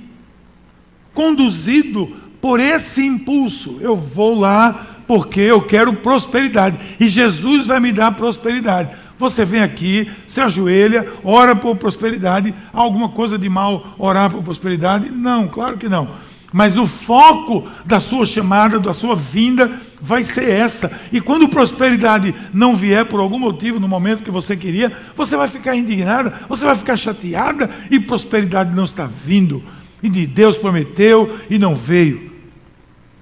conduzido 1.14 2.14
por 2.42 2.60
esse 2.60 3.06
impulso. 3.06 3.78
Eu 3.80 3.96
vou 3.96 4.38
lá 4.38 5.02
porque 5.08 5.40
eu 5.40 5.62
quero 5.62 5.94
prosperidade. 5.94 6.78
E 7.00 7.08
Jesus 7.08 7.68
vai 7.68 7.80
me 7.80 7.94
dar 7.94 8.12
prosperidade. 8.12 8.96
Você 9.18 9.46
vem 9.46 9.62
aqui, 9.62 10.12
se 10.28 10.42
ajoelha, 10.42 11.08
ora 11.24 11.56
por 11.56 11.76
prosperidade. 11.78 12.54
Há 12.74 12.80
alguma 12.80 13.10
coisa 13.10 13.38
de 13.38 13.50
mal 13.50 13.96
orar 13.98 14.30
por 14.30 14.44
prosperidade? 14.44 15.10
Não, 15.10 15.48
claro 15.48 15.78
que 15.78 15.88
não. 15.88 16.10
Mas 16.52 16.78
o 16.78 16.86
foco 16.86 17.68
da 17.86 18.00
sua 18.00 18.26
chamada, 18.26 18.80
da 18.80 18.94
sua 18.94 19.16
vinda, 19.16 19.72
vai 20.02 20.24
ser 20.24 20.50
essa. 20.50 20.92
E 21.12 21.20
quando 21.20 21.50
prosperidade 21.50 22.34
não 22.54 22.76
vier 22.76 23.06
por 23.06 23.20
algum 23.20 23.40
motivo 23.40 23.80
no 23.80 23.88
momento 23.88 24.24
que 24.24 24.32
você 24.32 24.56
queria, 24.56 24.92
você 25.16 25.36
vai 25.36 25.48
ficar 25.48 25.76
indignada, 25.76 26.34
você 26.48 26.66
vai 26.66 26.76
ficar 26.76 26.96
chateada 26.96 27.70
e 27.90 28.00
prosperidade 28.00 28.76
não 28.76 28.86
está 28.86 29.06
vindo. 29.06 29.64
E 30.04 30.10
de 30.10 30.26
Deus 30.26 30.58
prometeu 30.58 31.38
e 31.50 31.58
não 31.58 31.76
veio. 31.76 32.32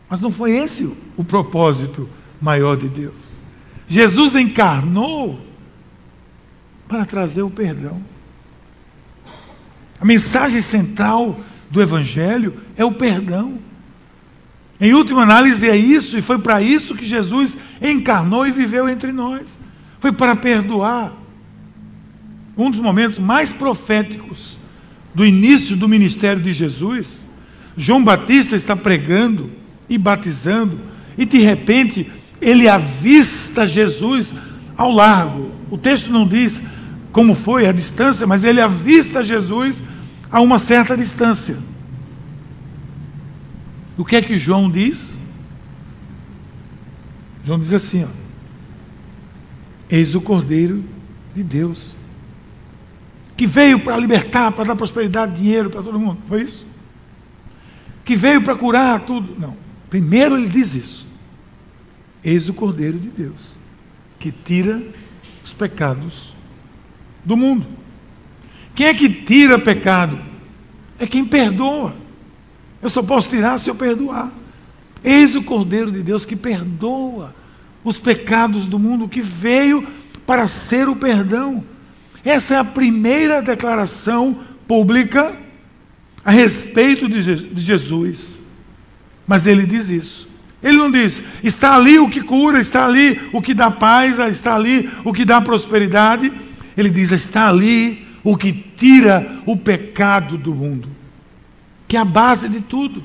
Mas 0.09 0.19
não 0.19 0.29
foi 0.29 0.51
esse 0.57 0.91
o 1.17 1.23
propósito 1.23 2.07
maior 2.41 2.75
de 2.75 2.87
Deus. 2.87 3.13
Jesus 3.87 4.35
encarnou 4.35 5.39
para 6.93 7.05
trazer 7.05 7.41
o 7.41 7.49
perdão. 7.49 7.99
A 9.99 10.05
mensagem 10.05 10.61
central 10.61 11.39
do 11.71 11.81
Evangelho 11.81 12.53
é 12.77 12.85
o 12.85 12.91
perdão. 12.91 13.57
Em 14.79 14.93
última 14.93 15.23
análise, 15.23 15.67
é 15.67 15.75
isso, 15.75 16.15
e 16.15 16.21
foi 16.21 16.37
para 16.37 16.61
isso 16.61 16.93
que 16.93 17.03
Jesus 17.03 17.57
encarnou 17.81 18.45
e 18.45 18.51
viveu 18.51 18.87
entre 18.87 19.11
nós. 19.11 19.57
Foi 19.99 20.11
para 20.11 20.35
perdoar. 20.35 21.13
Um 22.55 22.69
dos 22.69 22.79
momentos 22.79 23.17
mais 23.17 23.51
proféticos 23.51 24.55
do 25.15 25.25
início 25.25 25.75
do 25.75 25.89
ministério 25.89 26.43
de 26.43 26.53
Jesus, 26.53 27.25
João 27.75 28.03
Batista 28.03 28.55
está 28.55 28.75
pregando 28.75 29.49
e 29.89 29.97
batizando, 29.97 30.79
e 31.17 31.25
de 31.25 31.39
repente 31.39 32.11
ele 32.39 32.67
avista 32.69 33.65
Jesus 33.65 34.31
ao 34.77 34.91
largo. 34.91 35.51
O 35.71 35.77
texto 35.77 36.11
não 36.11 36.27
diz 36.27 36.61
como 37.13 37.35
foi 37.35 37.67
a 37.67 37.71
distância, 37.71 38.25
mas 38.25 38.43
ele 38.43 38.59
avista 38.59 39.23
Jesus 39.23 39.81
a 40.31 40.41
uma 40.41 40.57
certa 40.57 40.97
distância. 40.97 41.55
O 43.95 44.03
que 44.03 44.15
é 44.15 44.21
que 44.21 44.35
João 44.35 44.69
diz? 44.69 45.15
João 47.45 47.59
diz 47.59 47.71
assim: 47.71 48.03
ó, 48.03 48.07
Eis 49.87 50.15
o 50.15 50.21
Cordeiro 50.21 50.83
de 51.35 51.43
Deus, 51.43 51.95
que 53.37 53.45
veio 53.45 53.79
para 53.79 53.95
libertar, 53.95 54.51
para 54.51 54.65
dar 54.65 54.75
prosperidade, 54.75 55.39
dinheiro 55.39 55.69
para 55.69 55.83
todo 55.83 55.99
mundo. 55.99 56.17
Foi 56.27 56.41
isso? 56.41 56.65
Que 58.03 58.15
veio 58.15 58.41
para 58.41 58.55
curar 58.55 59.01
tudo. 59.01 59.39
Não. 59.39 59.55
Primeiro 59.87 60.35
ele 60.35 60.49
diz 60.49 60.73
isso. 60.73 61.05
Eis 62.23 62.49
o 62.49 62.55
Cordeiro 62.55 62.97
de 62.97 63.09
Deus, 63.09 63.55
que 64.17 64.31
tira 64.31 64.81
os 65.45 65.53
pecados 65.53 66.32
do 67.23 67.37
mundo. 67.37 67.65
Quem 68.75 68.87
é 68.87 68.93
que 68.93 69.09
tira 69.09 69.59
pecado? 69.59 70.19
É 70.99 71.05
quem 71.05 71.25
perdoa. 71.25 71.95
Eu 72.81 72.89
só 72.89 73.01
posso 73.01 73.29
tirar 73.29 73.57
se 73.57 73.69
eu 73.69 73.75
perdoar. 73.75 74.31
Eis 75.03 75.35
o 75.35 75.43
Cordeiro 75.43 75.91
de 75.91 76.01
Deus 76.01 76.25
que 76.25 76.35
perdoa 76.35 77.33
os 77.83 77.97
pecados 77.97 78.67
do 78.67 78.79
mundo, 78.79 79.09
que 79.09 79.21
veio 79.21 79.85
para 80.25 80.47
ser 80.47 80.87
o 80.87 80.95
perdão. 80.95 81.63
Essa 82.23 82.55
é 82.55 82.57
a 82.57 82.63
primeira 82.63 83.41
declaração 83.41 84.39
pública 84.67 85.37
a 86.23 86.31
respeito 86.31 87.09
de 87.09 87.21
Jesus. 87.61 88.39
Mas 89.27 89.45
ele 89.45 89.65
diz 89.65 89.89
isso. 89.89 90.27
Ele 90.61 90.77
não 90.77 90.89
diz, 90.89 91.21
está 91.43 91.75
ali 91.75 91.99
o 91.99 92.09
que 92.09 92.21
cura, 92.21 92.57
está 92.57 92.85
ali 92.85 93.19
o 93.33 93.41
que 93.41 93.53
dá 93.53 93.69
paz, 93.69 94.17
está 94.31 94.55
ali 94.55 94.89
o 95.03 95.11
que 95.11 95.25
dá 95.25 95.41
prosperidade. 95.41 96.31
Ele 96.75 96.89
diz, 96.89 97.11
está 97.11 97.47
ali 97.49 98.05
o 98.23 98.37
que 98.37 98.53
tira 98.53 99.41
o 99.45 99.57
pecado 99.57 100.37
do 100.37 100.53
mundo, 100.53 100.87
que 101.87 101.97
é 101.97 101.99
a 101.99 102.05
base 102.05 102.47
de 102.49 102.61
tudo. 102.61 103.03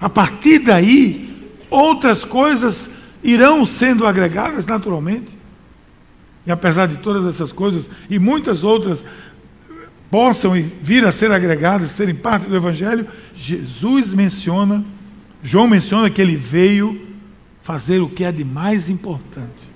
A 0.00 0.08
partir 0.08 0.58
daí, 0.58 1.36
outras 1.70 2.24
coisas 2.24 2.90
irão 3.22 3.64
sendo 3.64 4.06
agregadas 4.06 4.66
naturalmente. 4.66 5.36
E 6.46 6.50
apesar 6.50 6.86
de 6.86 6.96
todas 6.96 7.26
essas 7.26 7.52
coisas 7.52 7.88
e 8.08 8.18
muitas 8.18 8.64
outras 8.64 9.04
possam 10.10 10.52
vir 10.82 11.04
a 11.06 11.12
ser 11.12 11.30
agregadas, 11.30 11.90
serem 11.90 12.14
parte 12.14 12.46
do 12.46 12.56
Evangelho, 12.56 13.06
Jesus 13.34 14.14
menciona 14.14 14.84
João 15.42 15.68
menciona 15.68 16.10
que 16.10 16.20
ele 16.20 16.36
veio 16.36 17.00
fazer 17.62 18.00
o 18.00 18.08
que 18.08 18.24
é 18.24 18.32
de 18.32 18.44
mais 18.44 18.88
importante. 18.88 19.68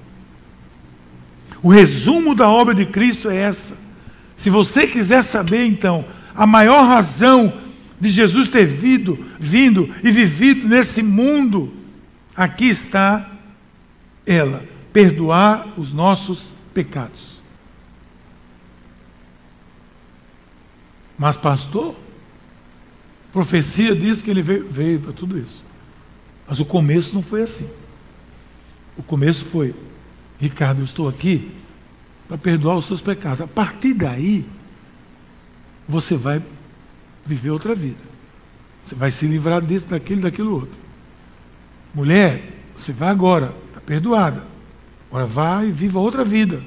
O 1.62 1.69
resumo 1.69 2.35
da 2.35 2.49
obra 2.49 2.75
de 2.75 2.85
Cristo 2.85 3.31
é 3.31 3.37
essa. 3.37 3.76
Se 4.37 4.50
você 4.50 4.87
quiser 4.87 5.23
saber, 5.23 5.64
então, 5.64 6.04
a 6.35 6.47
maior 6.47 6.85
razão 6.85 7.52
de 8.00 8.11
Jesus 8.11 8.49
ter 8.49 8.66
vindo, 8.66 9.25
vindo 9.38 9.95
e 10.02 10.11
vivido 10.11 10.69
nesse 10.69 11.02
mundo, 11.02 11.73
aqui 12.35 12.64
está 12.64 13.31
ela: 14.26 14.64
perdoar 14.92 15.78
os 15.78 15.92
nossos 15.92 16.52
pecados. 16.75 17.40
Mas, 21.16 21.37
pastor, 21.37 21.95
profecia 23.33 23.95
diz 23.95 24.21
que 24.21 24.31
ele 24.31 24.42
veio, 24.42 24.66
veio 24.69 24.99
para 24.99 25.12
tudo 25.12 25.38
isso. 25.38 25.62
Mas 26.49 26.59
o 26.59 26.64
começo 26.64 27.14
não 27.14 27.23
foi 27.23 27.42
assim. 27.42 27.71
O 28.97 29.02
começo 29.04 29.45
foi: 29.45 29.73
Ricardo, 30.42 30.80
eu 30.80 30.84
estou 30.84 31.08
aqui 31.08 31.52
para 32.26 32.37
perdoar 32.37 32.76
os 32.76 32.87
seus 32.87 33.00
pecados. 33.00 33.40
A 33.40 33.46
partir 33.46 33.94
daí, 33.94 34.44
você 35.88 36.16
vai 36.16 36.42
viver 37.25 37.50
outra 37.50 37.76
vida. 37.76 38.00
Você 38.82 38.96
vai 38.96 39.12
se 39.12 39.25
livrar 39.25 39.62
disso, 39.62 39.87
daquilo, 39.87 40.22
daquilo 40.22 40.52
outro. 40.52 40.76
Mulher, 41.94 42.42
você 42.76 42.92
vai 42.92 43.08
agora, 43.08 43.54
está 43.68 43.80
perdoada. 43.80 44.44
Agora 45.08 45.26
vai 45.26 45.68
e 45.68 45.70
viva 45.70 46.00
outra 46.00 46.25
vida. 46.25 46.61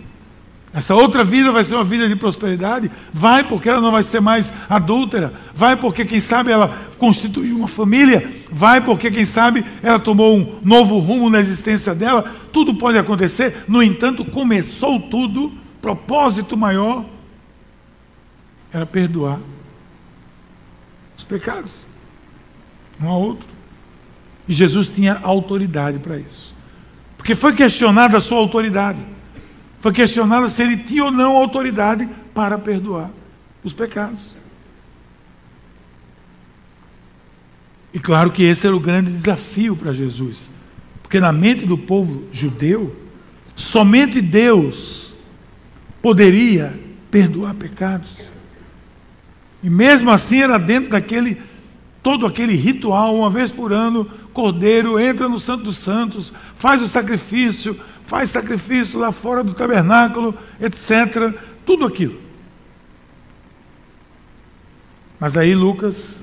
Essa 0.76 0.94
outra 0.94 1.24
vida 1.24 1.54
vai 1.54 1.64
ser 1.64 1.74
uma 1.74 1.86
vida 1.86 2.06
de 2.06 2.18
prosperidade? 2.18 2.92
Vai, 3.14 3.48
porque 3.48 3.70
ela 3.70 3.80
não 3.80 3.94
vai 3.94 4.04
ser 4.04 4.20
mais 4.20 4.52
adúltera. 4.70 5.34
Vai, 5.54 5.78
porque 5.78 6.04
quem 6.04 6.20
sabe 6.20 6.52
ela 6.52 6.78
constituiu 6.98 7.56
uma 7.56 7.70
família. 7.70 8.30
Vai, 8.52 8.82
porque 8.82 9.10
quem 9.10 9.24
sabe 9.24 9.64
ela 9.82 9.98
tomou 9.98 10.36
um 10.36 10.60
novo 10.62 11.00
rumo 11.00 11.30
na 11.30 11.40
existência 11.40 11.96
dela. 11.96 12.30
Tudo 12.52 12.76
pode 12.76 12.98
acontecer. 12.98 13.64
No 13.70 13.82
entanto, 13.82 14.26
começou 14.26 15.00
tudo. 15.00 15.54
Propósito 15.82 16.58
maior 16.58 17.06
era 18.74 18.86
perdoar 18.86 19.40
os 21.18 21.24
pecados 21.24 21.72
um 23.02 23.08
ao 23.08 23.22
outro. 23.22 23.48
E 24.46 24.52
Jesus 24.52 24.90
tinha 24.90 25.22
autoridade 25.24 26.00
para 26.00 26.18
isso. 26.18 26.54
Porque 27.16 27.34
foi 27.34 27.54
questionada 27.56 28.18
a 28.18 28.22
sua 28.22 28.40
autoridade. 28.40 29.15
Foi 29.86 29.94
questionado 29.94 30.50
se 30.50 30.64
ele 30.64 30.78
tinha 30.78 31.04
ou 31.06 31.12
não 31.12 31.36
autoridade 31.36 32.10
para 32.34 32.58
perdoar 32.58 33.12
os 33.64 33.72
pecados. 33.72 34.36
E 37.94 38.00
claro 38.00 38.32
que 38.32 38.42
esse 38.42 38.66
era 38.66 38.76
o 38.76 38.80
grande 38.80 39.12
desafio 39.12 39.76
para 39.76 39.94
Jesus. 39.94 40.50
Porque 41.04 41.20
na 41.20 41.32
mente 41.32 41.68
do 41.68 41.78
povo 41.78 42.24
judeu, 42.34 42.96
somente 43.56 44.22
Deus 44.22 45.14
poderia 46.02 46.74
perdoar 47.12 47.54
pecados. 47.54 48.18
E 49.62 49.70
mesmo 49.70 50.10
assim 50.10 50.42
era 50.42 50.58
dentro 50.58 50.90
daquele 50.90 51.40
todo 52.02 52.26
aquele 52.26 52.56
ritual, 52.56 53.16
uma 53.16 53.32
vez 53.32 53.50
por 53.50 53.74
ano, 53.74 54.06
cordeiro 54.32 55.00
entra 55.00 55.28
no 55.28 55.40
Santo 55.40 55.64
dos 55.64 55.78
Santos, 55.78 56.32
faz 56.56 56.82
o 56.82 56.88
sacrifício, 56.88 57.80
faz 58.06 58.30
sacrifício 58.30 59.00
lá 59.00 59.12
fora 59.12 59.44
do 59.44 59.54
tabernáculo, 59.54 60.38
etc. 60.60 61.38
Tudo 61.66 61.86
aquilo. 61.86 62.20
Mas 65.20 65.36
aí 65.38 65.56
Lucas 65.56 66.22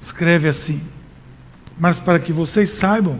escreve 0.00 0.48
assim: 0.48 0.80
Mas 1.78 1.98
para 1.98 2.18
que 2.18 2.32
vocês 2.32 2.70
saibam 2.70 3.18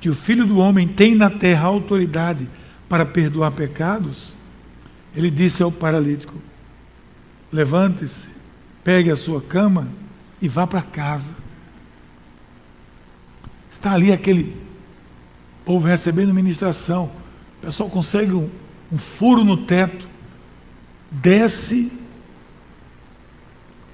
que 0.00 0.08
o 0.08 0.14
Filho 0.14 0.46
do 0.46 0.58
Homem 0.58 0.88
tem 0.88 1.14
na 1.14 1.28
terra 1.28 1.66
autoridade 1.66 2.48
para 2.88 3.04
perdoar 3.04 3.50
pecados, 3.52 4.34
ele 5.14 5.30
disse 5.30 5.62
ao 5.62 5.70
paralítico: 5.70 6.34
Levante-se, 7.52 8.28
pegue 8.82 9.10
a 9.10 9.16
sua 9.16 9.42
cama 9.42 9.88
e 10.40 10.48
vá 10.48 10.66
para 10.66 10.82
casa. 10.82 11.30
Está 13.70 13.92
ali 13.92 14.12
aquele 14.12 14.59
povo 15.64 15.86
recebendo 15.86 16.32
ministração. 16.34 17.10
O 17.58 17.66
pessoal 17.66 17.88
consegue 17.90 18.32
um, 18.32 18.48
um 18.90 18.98
furo 18.98 19.44
no 19.44 19.56
teto, 19.56 20.08
desce 21.10 21.90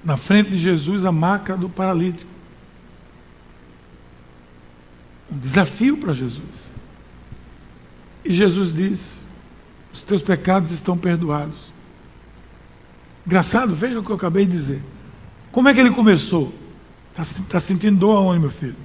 na 0.03 0.15
frente 0.15 0.51
de 0.51 0.57
Jesus 0.57 1.03
a 1.05 1.11
maca 1.11 1.57
do 1.57 1.69
paralítico. 1.69 2.29
Um 5.31 5.37
desafio 5.37 5.97
para 5.97 6.13
Jesus. 6.13 6.71
E 8.23 8.31
Jesus 8.31 8.73
diz: 8.73 9.25
Os 9.93 10.01
teus 10.03 10.21
pecados 10.21 10.71
estão 10.71 10.97
perdoados. 10.97 11.73
Engraçado, 13.25 13.75
veja 13.75 13.99
o 13.99 14.03
que 14.03 14.09
eu 14.09 14.15
acabei 14.15 14.45
de 14.45 14.51
dizer. 14.53 14.81
Como 15.51 15.67
é 15.67 15.73
que 15.73 15.79
ele 15.81 15.91
começou? 15.91 16.53
Está 17.11 17.41
tá 17.49 17.59
sentindo 17.59 17.97
dor 17.97 18.15
aonde, 18.15 18.39
meu 18.39 18.49
filho? 18.49 18.75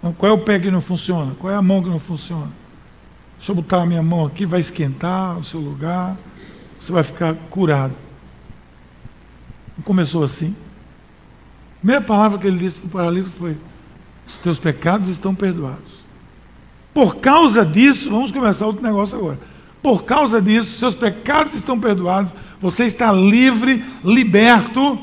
Qual 0.00 0.30
é 0.30 0.34
o 0.34 0.38
pé 0.38 0.58
que 0.58 0.70
não 0.70 0.80
funciona? 0.80 1.34
Qual 1.38 1.52
é 1.52 1.56
a 1.56 1.62
mão 1.62 1.82
que 1.82 1.88
não 1.88 1.98
funciona? 1.98 2.48
Deixa 3.36 3.52
eu 3.52 3.56
botar 3.56 3.82
a 3.82 3.86
minha 3.86 4.02
mão 4.02 4.24
aqui, 4.24 4.46
vai 4.46 4.60
esquentar 4.60 5.38
o 5.38 5.44
seu 5.44 5.60
lugar, 5.60 6.16
você 6.78 6.90
vai 6.90 7.02
ficar 7.02 7.34
curado. 7.50 7.94
Começou 9.84 10.22
assim. 10.22 10.54
A 11.76 11.78
primeira 11.80 12.02
palavra 12.02 12.38
que 12.38 12.46
ele 12.46 12.58
disse 12.58 12.78
para 12.78 12.86
o 12.86 12.90
paralítico 12.90 13.36
foi: 13.38 13.56
Os 14.26 14.36
teus 14.38 14.58
pecados 14.58 15.08
estão 15.08 15.34
perdoados. 15.34 16.00
Por 16.92 17.16
causa 17.16 17.64
disso, 17.64 18.10
vamos 18.10 18.30
começar 18.30 18.66
outro 18.66 18.82
negócio 18.82 19.16
agora. 19.16 19.38
Por 19.82 20.04
causa 20.04 20.40
disso, 20.40 20.78
seus 20.78 20.94
pecados 20.94 21.54
estão 21.54 21.80
perdoados, 21.80 22.32
você 22.60 22.84
está 22.84 23.10
livre, 23.10 23.82
liberto. 24.04 24.98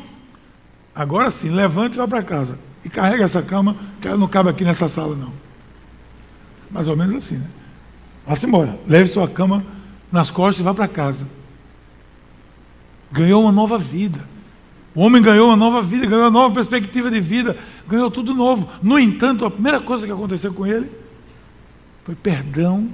Agora 0.93 1.31
sim, 1.31 1.49
levante 1.49 1.95
e 1.95 1.97
vá 1.97 2.07
para 2.07 2.21
casa 2.21 2.67
e 2.87 2.89
carrega 2.89 3.25
essa 3.25 3.41
cama, 3.41 3.75
ela 4.03 4.17
não 4.17 4.27
cabe 4.27 4.49
aqui 4.49 4.63
nessa 4.63 4.87
sala, 4.87 5.15
não. 5.15 5.31
Mais 6.69 6.87
ou 6.87 6.95
menos 6.95 7.15
assim, 7.15 7.37
né? 7.37 7.47
Vá-se 8.25 8.45
embora, 8.45 8.77
leve 8.85 9.09
sua 9.09 9.27
cama 9.27 9.63
nas 10.11 10.29
costas 10.29 10.59
e 10.59 10.63
vá 10.63 10.73
para 10.73 10.87
casa. 10.87 11.25
Ganhou 13.11 13.41
uma 13.41 13.51
nova 13.51 13.77
vida. 13.77 14.19
O 14.93 15.01
homem 15.01 15.21
ganhou 15.21 15.47
uma 15.47 15.55
nova 15.55 15.81
vida, 15.81 16.05
ganhou 16.05 16.23
uma 16.23 16.31
nova 16.31 16.53
perspectiva 16.53 17.09
de 17.09 17.19
vida, 17.19 17.57
ganhou 17.87 18.11
tudo 18.11 18.33
novo. 18.33 18.67
No 18.81 18.99
entanto, 18.99 19.45
a 19.45 19.51
primeira 19.51 19.79
coisa 19.79 20.05
que 20.05 20.11
aconteceu 20.11 20.53
com 20.53 20.65
ele 20.65 20.89
foi 22.03 22.15
perdão 22.15 22.89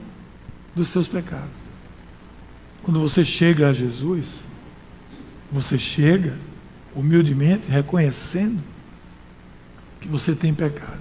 dos 0.76 0.90
seus 0.90 1.08
pecados. 1.08 1.72
Quando 2.84 3.00
você 3.00 3.24
chega 3.24 3.70
a 3.70 3.74
Jesus, 3.74 4.46
você 5.52 5.78
chega 5.78 6.38
humildemente 6.96 7.70
reconhecendo 7.70 8.60
que 10.04 10.10
você 10.10 10.36
tem 10.36 10.54
pecado. 10.54 11.00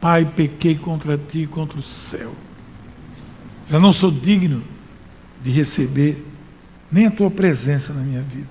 Pai, 0.00 0.24
pequei 0.24 0.76
contra 0.76 1.18
ti 1.18 1.40
e 1.40 1.46
contra 1.46 1.78
o 1.78 1.82
céu. 1.82 2.32
Já 3.68 3.80
não 3.80 3.92
sou 3.92 4.10
digno 4.10 4.62
de 5.42 5.50
receber 5.50 6.24
nem 6.90 7.06
a 7.06 7.10
tua 7.10 7.30
presença 7.30 7.92
na 7.92 8.00
minha 8.00 8.22
vida. 8.22 8.48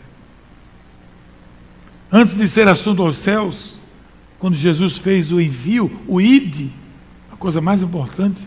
Antes 2.11 2.37
de 2.37 2.47
ser 2.47 2.67
assunto 2.67 3.01
aos 3.01 3.17
céus, 3.17 3.79
quando 4.37 4.55
Jesus 4.55 4.97
fez 4.97 5.31
o 5.31 5.39
envio, 5.39 5.91
o 6.07 6.19
ide, 6.19 6.69
a 7.31 7.35
coisa 7.37 7.61
mais 7.61 7.81
importante 7.81 8.45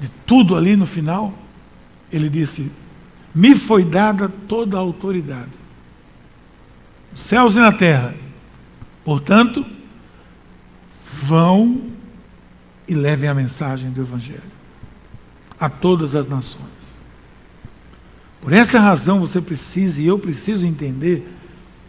de 0.00 0.08
tudo 0.26 0.56
ali 0.56 0.74
no 0.74 0.86
final, 0.86 1.32
ele 2.10 2.28
disse: 2.30 2.72
Me 3.34 3.54
foi 3.54 3.84
dada 3.84 4.28
toda 4.48 4.76
a 4.76 4.80
autoridade, 4.80 5.50
nos 7.12 7.20
céus 7.20 7.56
e 7.56 7.60
na 7.60 7.72
terra. 7.72 8.14
Portanto, 9.04 9.64
vão 11.12 11.80
e 12.86 12.94
levem 12.94 13.28
a 13.28 13.34
mensagem 13.34 13.90
do 13.90 14.00
Evangelho 14.00 14.58
a 15.58 15.68
todas 15.68 16.14
as 16.14 16.28
nações. 16.28 16.66
Por 18.40 18.52
essa 18.52 18.78
razão 18.78 19.20
você 19.20 19.40
precisa 19.40 20.00
e 20.00 20.06
eu 20.06 20.18
preciso 20.18 20.64
entender 20.64 21.26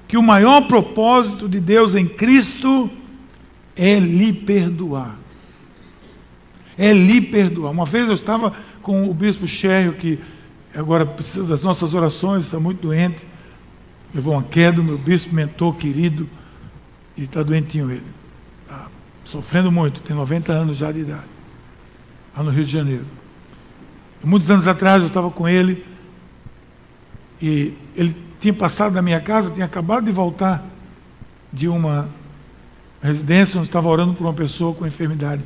que 0.08 0.17
o 0.17 0.23
maior 0.23 0.62
propósito 0.67 1.47
de 1.47 1.60
Deus 1.60 1.93
em 1.93 2.08
Cristo 2.08 2.89
é 3.75 3.99
lhe 3.99 4.34
perdoar. 4.34 5.15
É 6.77 6.91
lhe 6.91 7.21
perdoar. 7.21 7.71
Uma 7.71 7.86
vez 7.86 8.08
eu 8.08 8.13
estava 8.13 8.53
com 8.82 9.10
o 9.10 9.13
bispo 9.13 9.45
Chério, 9.45 9.93
que 9.93 10.19
agora 10.73 11.05
precisa 11.05 11.43
das 11.43 11.62
nossas 11.62 11.93
orações, 11.93 12.45
está 12.45 12.60
muito 12.60 12.82
doente. 12.82 13.27
Levou 14.13 14.34
uma 14.34 14.43
queda, 14.43 14.82
meu 14.82 14.97
bispo 14.97 15.36
mentor 15.36 15.75
querido, 15.75 16.27
e 17.15 17.25
está 17.25 17.43
doentinho 17.43 17.91
ele 17.91 18.18
sofrendo 19.29 19.71
muito, 19.71 20.01
tem 20.01 20.15
90 20.15 20.51
anos 20.51 20.77
já 20.77 20.91
de 20.91 21.01
idade, 21.01 21.23
lá 22.35 22.43
no 22.43 22.49
Rio 22.49 22.65
de 22.65 22.71
Janeiro. 22.71 23.05
Muitos 24.23 24.49
anos 24.49 24.67
atrás 24.67 25.01
eu 25.01 25.07
estava 25.07 25.29
com 25.29 25.47
ele 25.47 25.85
e 27.41 27.73
ele 27.95 28.15
tinha 28.39 28.53
passado 28.53 28.93
na 28.93 29.01
minha 29.01 29.21
casa, 29.21 29.51
tinha 29.51 29.65
acabado 29.65 30.05
de 30.05 30.11
voltar 30.11 30.65
de 31.53 31.67
uma 31.67 32.09
residência 33.01 33.57
onde 33.59 33.69
estava 33.69 33.87
orando 33.87 34.13
por 34.13 34.25
uma 34.25 34.33
pessoa 34.33 34.73
com 34.73 34.85
enfermidade 34.85 35.43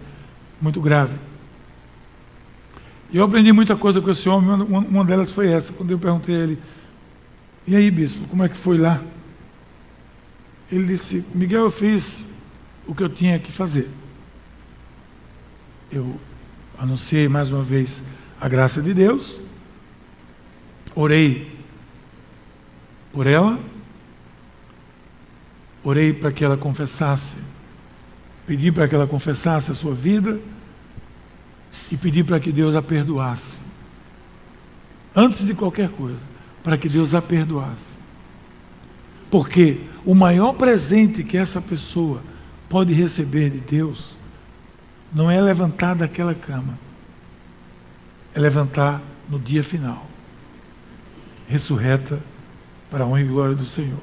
muito 0.62 0.80
grave. 0.80 1.16
E 3.12 3.18
eu 3.18 3.24
aprendi 3.26 3.52
muita 3.52 3.76
coisa 3.76 4.02
com 4.02 4.10
esse 4.10 4.28
homem, 4.28 4.50
uma 4.68 5.04
delas 5.04 5.32
foi 5.32 5.52
essa, 5.52 5.72
quando 5.74 5.92
eu 5.92 6.00
perguntei 6.00 6.36
a 6.36 6.40
ele, 6.40 6.60
e 7.68 7.76
aí, 7.76 7.92
bispo, 7.92 8.28
como 8.28 8.44
é 8.44 8.50
que 8.50 8.58
foi 8.58 8.78
lá? 8.78 9.02
Ele 10.72 10.86
disse, 10.86 11.24
Miguel, 11.34 11.62
eu 11.62 11.72
fiz 11.72 12.26
o 12.94 12.96
que 12.96 13.02
eu 13.02 13.10
tinha 13.10 13.40
que 13.40 13.52
fazer. 13.52 13.90
Eu 15.92 16.16
anunciei 16.78 17.28
mais 17.28 17.50
uma 17.50 17.64
vez 17.64 18.04
a 18.40 18.48
graça 18.48 18.84
de 18.84 18.94
Deus, 18.94 19.42
orei 20.94 21.52
por 23.12 23.26
ela, 23.26 23.60
orei 25.84 26.14
para 26.14 26.32
que 26.32 26.46
ela 26.46 26.56
confessasse, 26.56 27.38
pedi 28.46 28.72
para 28.72 28.88
que 28.88 28.94
ela 28.94 29.08
confessasse 29.08 29.72
a 29.72 29.76
sua 29.76 29.96
vida 29.96 30.40
e 31.92 31.98
pedi 31.98 32.24
para 32.24 32.40
que 32.40 32.52
Deus 32.52 32.76
a 32.76 32.82
perdoasse. 32.82 33.60
Antes 35.16 35.44
de 35.44 35.56
qualquer 35.56 35.90
coisa, 35.90 36.22
para 36.64 36.78
que 36.78 36.88
Deus 36.88 37.16
a 37.16 37.22
perdoasse. 37.24 37.98
Porque 39.32 39.80
o 40.06 40.14
maior 40.14 40.54
presente 40.54 41.24
que 41.24 41.38
essa 41.38 41.60
pessoa 41.60 42.22
pode 42.74 42.92
receber 42.92 43.52
de 43.52 43.60
Deus 43.60 44.16
não 45.14 45.30
é 45.30 45.40
levantar 45.40 45.94
daquela 45.94 46.34
cama, 46.34 46.76
é 48.34 48.40
levantar 48.40 49.00
no 49.30 49.38
dia 49.38 49.64
final, 49.64 50.10
ressurreta 51.48 52.20
para 52.90 53.04
a 53.04 53.08
honra 53.08 53.22
e 53.22 53.26
glória 53.26 53.54
do 53.54 53.68
Senhor. 53.68 54.00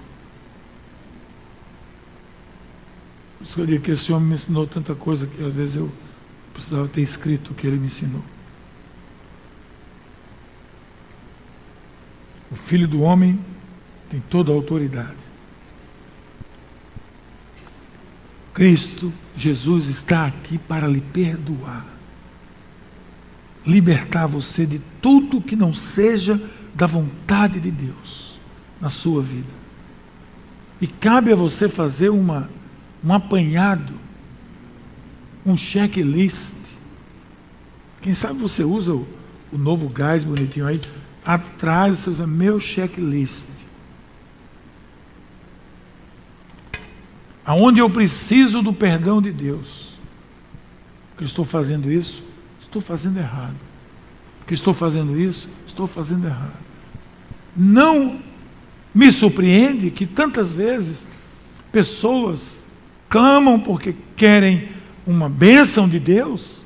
Eu 3.40 3.42
escolhi 3.42 3.80
que 3.80 3.90
esse 3.90 4.12
homem 4.12 4.28
me 4.28 4.34
ensinou 4.36 4.64
tanta 4.68 4.94
coisa 4.94 5.26
que 5.26 5.44
às 5.44 5.52
vezes 5.52 5.74
eu 5.74 5.90
precisava 6.54 6.86
ter 6.86 7.00
escrito 7.00 7.50
o 7.50 7.54
que 7.54 7.66
ele 7.66 7.76
me 7.76 7.88
ensinou. 7.88 8.22
O 12.52 12.54
Filho 12.54 12.86
do 12.86 13.00
Homem 13.00 13.36
tem 14.08 14.20
toda 14.20 14.52
a 14.52 14.54
autoridade. 14.54 15.29
Cristo 18.60 19.10
Jesus 19.34 19.88
está 19.88 20.26
aqui 20.26 20.58
para 20.58 20.86
lhe 20.86 21.00
perdoar, 21.00 21.86
libertar 23.66 24.26
você 24.26 24.66
de 24.66 24.82
tudo 25.00 25.40
que 25.40 25.56
não 25.56 25.72
seja 25.72 26.38
da 26.74 26.86
vontade 26.86 27.58
de 27.58 27.70
Deus 27.70 28.38
na 28.78 28.90
sua 28.90 29.22
vida. 29.22 29.48
E 30.78 30.86
cabe 30.86 31.32
a 31.32 31.34
você 31.34 31.70
fazer 31.70 32.10
uma, 32.10 32.50
um 33.02 33.14
apanhado, 33.14 33.94
um 35.46 35.56
checklist. 35.56 36.54
Quem 38.02 38.12
sabe 38.12 38.38
você 38.38 38.62
usa 38.62 38.92
o, 38.92 39.08
o 39.50 39.56
novo 39.56 39.88
gás 39.88 40.22
bonitinho 40.22 40.66
aí, 40.66 40.78
atrás 41.24 42.00
você 42.00 42.10
usa 42.10 42.26
meu 42.26 42.60
checklist. 42.60 43.48
Aonde 47.50 47.80
eu 47.80 47.90
preciso 47.90 48.62
do 48.62 48.72
perdão 48.72 49.20
de 49.20 49.32
Deus. 49.32 49.88
Que 51.18 51.24
estou 51.24 51.44
fazendo 51.44 51.90
isso, 51.90 52.22
estou 52.60 52.80
fazendo 52.80 53.18
errado. 53.18 53.56
Que 54.46 54.54
estou 54.54 54.72
fazendo 54.72 55.18
isso, 55.18 55.48
estou 55.66 55.88
fazendo 55.88 56.28
errado. 56.28 56.54
Não 57.56 58.20
me 58.94 59.10
surpreende 59.10 59.90
que 59.90 60.06
tantas 60.06 60.54
vezes 60.54 61.04
pessoas 61.72 62.62
clamam 63.08 63.58
porque 63.58 63.96
querem 64.16 64.68
uma 65.04 65.28
bênção 65.28 65.88
de 65.88 65.98
Deus, 65.98 66.64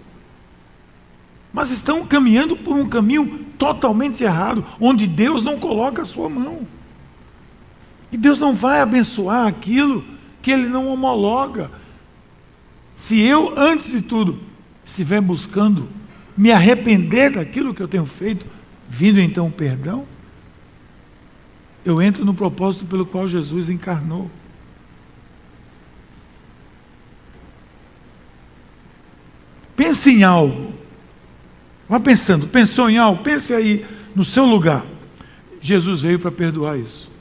mas 1.50 1.70
estão 1.70 2.04
caminhando 2.04 2.58
por 2.58 2.76
um 2.76 2.90
caminho 2.90 3.46
totalmente 3.56 4.22
errado, 4.22 4.62
onde 4.78 5.06
Deus 5.06 5.42
não 5.42 5.58
coloca 5.58 6.02
a 6.02 6.06
sua 6.06 6.28
mão. 6.28 6.66
E 8.12 8.18
Deus 8.18 8.38
não 8.38 8.52
vai 8.52 8.82
abençoar 8.82 9.46
aquilo 9.46 10.12
que 10.44 10.50
ele 10.50 10.68
não 10.68 10.88
homologa. 10.88 11.70
Se 12.98 13.18
eu, 13.18 13.58
antes 13.58 13.90
de 13.90 14.02
tudo, 14.02 14.38
estiver 14.84 15.18
buscando 15.22 15.88
me 16.36 16.52
arrepender 16.52 17.32
daquilo 17.32 17.72
que 17.72 17.82
eu 17.82 17.88
tenho 17.88 18.04
feito, 18.04 18.44
vindo 18.86 19.18
então 19.18 19.46
o 19.46 19.50
perdão, 19.50 20.06
eu 21.82 22.00
entro 22.02 22.26
no 22.26 22.34
propósito 22.34 22.84
pelo 22.84 23.06
qual 23.06 23.26
Jesus 23.26 23.70
encarnou. 23.70 24.30
Pense 29.74 30.10
em 30.10 30.24
algo. 30.24 30.74
Vá 31.88 31.98
pensando, 31.98 32.46
pensou 32.46 32.90
em 32.90 32.98
algo, 32.98 33.22
pense 33.22 33.54
aí 33.54 33.86
no 34.14 34.26
seu 34.26 34.44
lugar. 34.44 34.84
Jesus 35.58 36.02
veio 36.02 36.18
para 36.18 36.30
perdoar 36.30 36.78
isso. 36.78 37.13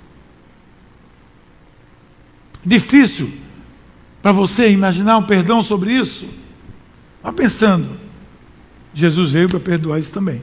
Difícil 2.65 3.31
para 4.21 4.31
você 4.31 4.71
imaginar 4.71 5.17
um 5.17 5.23
perdão 5.23 5.61
sobre 5.61 5.93
isso? 5.93 6.25
Vá 7.21 7.31
pensando. 7.31 7.89
Jesus 8.93 9.31
veio 9.31 9.49
para 9.49 9.59
perdoar 9.59 9.99
isso 9.99 10.13
também. 10.13 10.41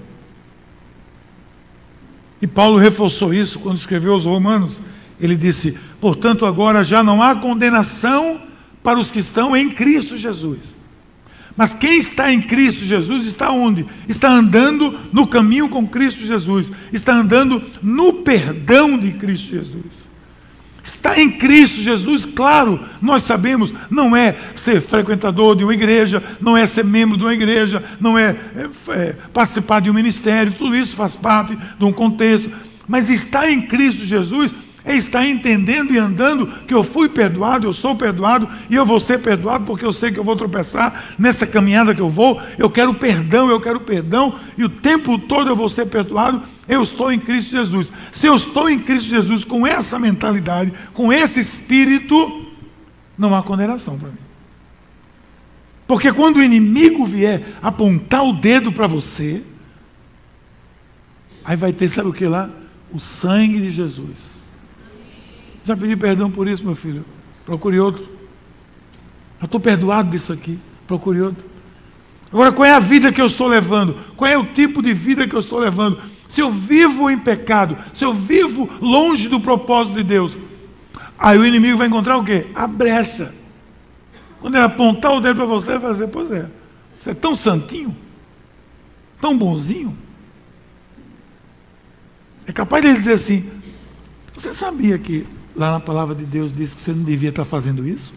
E 2.42 2.46
Paulo 2.46 2.78
reforçou 2.78 3.32
isso 3.32 3.58
quando 3.58 3.76
escreveu 3.76 4.12
aos 4.12 4.24
Romanos. 4.24 4.80
Ele 5.20 5.36
disse: 5.36 5.78
Portanto, 6.00 6.46
agora 6.46 6.82
já 6.82 7.02
não 7.02 7.22
há 7.22 7.34
condenação 7.36 8.40
para 8.82 8.98
os 8.98 9.10
que 9.10 9.18
estão 9.18 9.56
em 9.56 9.70
Cristo 9.70 10.16
Jesus. 10.16 10.78
Mas 11.56 11.74
quem 11.74 11.98
está 11.98 12.32
em 12.32 12.40
Cristo 12.40 12.84
Jesus 12.84 13.26
está 13.26 13.50
onde? 13.50 13.84
Está 14.08 14.30
andando 14.30 14.98
no 15.12 15.26
caminho 15.26 15.68
com 15.68 15.86
Cristo 15.86 16.24
Jesus, 16.24 16.72
está 16.92 17.14
andando 17.14 17.62
no 17.82 18.14
perdão 18.22 18.98
de 18.98 19.12
Cristo 19.12 19.50
Jesus. 19.50 20.09
Está 20.82 21.20
em 21.20 21.30
Cristo 21.30 21.80
Jesus, 21.80 22.24
claro, 22.24 22.80
nós 23.02 23.22
sabemos, 23.22 23.72
não 23.90 24.16
é 24.16 24.34
ser 24.54 24.80
frequentador 24.80 25.54
de 25.54 25.62
uma 25.64 25.74
igreja, 25.74 26.22
não 26.40 26.56
é 26.56 26.66
ser 26.66 26.84
membro 26.84 27.16
de 27.16 27.24
uma 27.24 27.34
igreja, 27.34 27.82
não 28.00 28.18
é, 28.18 28.36
é, 28.56 28.92
é 28.92 29.16
participar 29.32 29.80
de 29.80 29.90
um 29.90 29.94
ministério, 29.94 30.52
tudo 30.52 30.76
isso 30.76 30.96
faz 30.96 31.16
parte 31.16 31.56
de 31.78 31.84
um 31.84 31.92
contexto, 31.92 32.50
mas 32.88 33.10
está 33.10 33.50
em 33.50 33.62
Cristo 33.62 34.04
Jesus 34.04 34.54
é 34.90 34.96
estar 34.96 35.24
entendendo 35.26 35.92
e 35.92 35.98
andando 35.98 36.46
que 36.66 36.74
eu 36.74 36.82
fui 36.82 37.08
perdoado, 37.08 37.66
eu 37.66 37.72
sou 37.72 37.94
perdoado 37.94 38.48
e 38.68 38.74
eu 38.74 38.84
vou 38.84 38.98
ser 38.98 39.18
perdoado 39.18 39.64
porque 39.64 39.84
eu 39.84 39.92
sei 39.92 40.10
que 40.10 40.18
eu 40.18 40.24
vou 40.24 40.36
tropeçar 40.36 41.14
nessa 41.18 41.46
caminhada 41.46 41.94
que 41.94 42.00
eu 42.00 42.08
vou. 42.08 42.40
Eu 42.58 42.68
quero 42.68 42.92
perdão, 42.94 43.48
eu 43.48 43.60
quero 43.60 43.80
perdão 43.80 44.34
e 44.58 44.64
o 44.64 44.68
tempo 44.68 45.18
todo 45.18 45.48
eu 45.48 45.56
vou 45.56 45.68
ser 45.68 45.86
perdoado. 45.86 46.42
Eu 46.68 46.82
estou 46.82 47.12
em 47.12 47.20
Cristo 47.20 47.50
Jesus. 47.50 47.92
Se 48.10 48.26
eu 48.26 48.34
estou 48.34 48.68
em 48.68 48.78
Cristo 48.78 49.08
Jesus 49.08 49.44
com 49.44 49.66
essa 49.66 49.98
mentalidade, 49.98 50.72
com 50.92 51.12
esse 51.12 51.38
espírito, 51.38 52.46
não 53.16 53.34
há 53.34 53.42
condenação 53.42 53.98
para 53.98 54.08
mim. 54.08 54.14
Porque 55.86 56.12
quando 56.12 56.38
o 56.38 56.42
inimigo 56.42 57.04
vier 57.04 57.42
apontar 57.62 58.24
o 58.24 58.32
dedo 58.32 58.72
para 58.72 58.86
você, 58.86 59.42
aí 61.44 61.56
vai 61.56 61.72
ter, 61.72 61.88
sabe 61.88 62.08
o 62.08 62.12
que 62.12 62.26
lá? 62.26 62.50
O 62.92 62.98
sangue 62.98 63.60
de 63.60 63.70
Jesus 63.70 64.39
já 65.64 65.76
pedi 65.76 65.96
perdão 65.96 66.30
por 66.30 66.48
isso, 66.48 66.64
meu 66.64 66.74
filho. 66.74 67.04
Procure 67.44 67.78
outro. 67.78 68.04
Eu 69.40 69.46
estou 69.46 69.60
perdoado 69.60 70.10
disso 70.10 70.32
aqui. 70.32 70.58
Procure 70.86 71.20
outro. 71.20 71.46
Agora, 72.32 72.52
qual 72.52 72.66
é 72.66 72.72
a 72.72 72.78
vida 72.78 73.12
que 73.12 73.20
eu 73.20 73.26
estou 73.26 73.46
levando? 73.46 73.96
Qual 74.16 74.30
é 74.30 74.38
o 74.38 74.46
tipo 74.46 74.82
de 74.82 74.92
vida 74.92 75.26
que 75.26 75.34
eu 75.34 75.40
estou 75.40 75.58
levando? 75.58 76.00
Se 76.28 76.40
eu 76.40 76.50
vivo 76.50 77.10
em 77.10 77.18
pecado, 77.18 77.76
se 77.92 78.04
eu 78.04 78.12
vivo 78.12 78.70
longe 78.80 79.28
do 79.28 79.40
propósito 79.40 79.96
de 79.96 80.04
Deus, 80.04 80.38
aí 81.18 81.36
o 81.36 81.44
inimigo 81.44 81.76
vai 81.76 81.88
encontrar 81.88 82.16
o 82.16 82.24
quê? 82.24 82.46
A 82.54 82.68
brecha. 82.68 83.34
Quando 84.40 84.54
ele 84.54 84.64
apontar 84.64 85.12
o 85.12 85.20
dedo 85.20 85.36
para 85.36 85.44
você, 85.44 85.76
vai 85.76 85.90
dizer: 85.92 86.08
Pois 86.08 86.30
é, 86.30 86.48
você 86.98 87.10
é 87.10 87.14
tão 87.14 87.34
santinho, 87.34 87.96
tão 89.20 89.36
bonzinho. 89.36 89.96
É 92.46 92.52
capaz 92.52 92.82
de 92.82 92.90
ele 92.90 92.98
dizer 92.98 93.14
assim: 93.14 93.50
Você 94.34 94.54
sabia 94.54 94.98
que 94.98 95.26
lá 95.60 95.72
na 95.72 95.80
palavra 95.80 96.14
de 96.14 96.24
Deus 96.24 96.56
diz 96.56 96.72
que 96.72 96.82
você 96.82 96.90
não 96.90 97.04
devia 97.04 97.28
estar 97.28 97.44
fazendo 97.44 97.86
isso? 97.86 98.14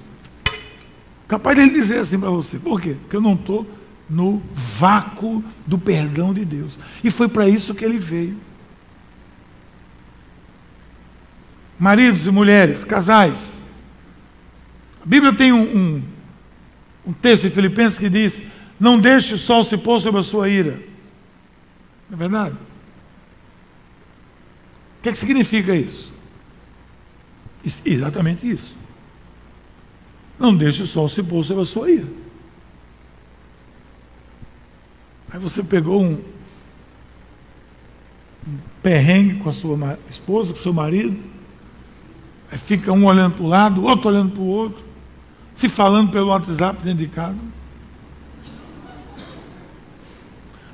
Capaz 1.27 1.58
dele 1.58 1.71
dizer 1.71 1.99
assim 1.99 2.17
para 2.17 2.29
você. 2.29 2.58
Por 2.58 2.79
quê? 2.79 2.95
Porque 3.01 3.17
eu 3.17 3.21
não 3.21 3.34
estou 3.34 3.67
no 4.10 4.41
vácuo 4.53 5.43
do 5.67 5.77
perdão 5.77 6.34
de 6.34 6.45
Deus. 6.45 6.79
E 7.03 7.12
foi 7.12 7.27
para 7.27 7.47
isso 7.49 7.75
que 7.75 7.84
ele 7.84 7.97
veio. 7.97 8.38
Maridos 11.77 12.25
e 12.25 12.32
mulheres, 12.32 12.86
casais. 12.86 13.67
A 15.01 15.06
Bíblia 15.06 15.34
tem 15.34 15.51
um, 15.51 15.63
um, 15.63 16.03
um 17.08 17.12
texto 17.13 17.45
em 17.45 17.49
Filipenses 17.49 17.99
que 17.99 18.10
diz: 18.10 18.41
Não 18.79 18.97
deixe 18.97 19.34
o 19.34 19.38
sol 19.38 19.65
se 19.65 19.75
pôr 19.75 19.99
sobre 19.99 20.21
a 20.21 20.23
sua 20.23 20.47
ira. 20.47 20.79
Não 22.10 22.15
é 22.15 22.19
verdade? 22.19 22.56
O 24.99 25.03
que, 25.03 25.10
é 25.10 25.12
que 25.12 25.17
significa 25.17 25.75
isso? 25.75 26.12
Exatamente 27.86 28.49
isso. 28.49 28.76
Não 30.38 30.56
deixe 30.56 30.84
o 30.84 30.88
sol 30.88 31.08
se 31.08 31.23
pôr 31.23 31.43
sobre 31.43 31.63
a 31.63 31.65
sua 31.65 31.89
ira. 31.89 32.08
Aí 35.32 35.39
você 35.39 35.63
pegou 35.63 36.04
um, 36.04 36.21
um 38.47 38.58
perrengue 38.82 39.36
com 39.39 39.49
a 39.49 39.54
sua 39.54 39.97
esposa, 40.10 40.54
com 40.54 40.60
o 40.60 40.62
seu 40.62 40.73
marido, 40.73 41.17
aí 42.52 42.58
fica 42.58 42.91
um 42.91 43.06
olhando 43.06 43.36
para 43.36 43.43
o 43.43 43.47
lado, 43.47 43.84
outro 43.84 44.10
olhando 44.10 44.32
para 44.32 44.41
o 44.41 44.47
outro, 44.47 44.84
se 45.56 45.69
falando 45.69 46.12
pelo 46.12 46.28
WhatsApp 46.28 46.84
dentro 46.84 46.99
de 46.99 47.08
casa. 47.08 47.39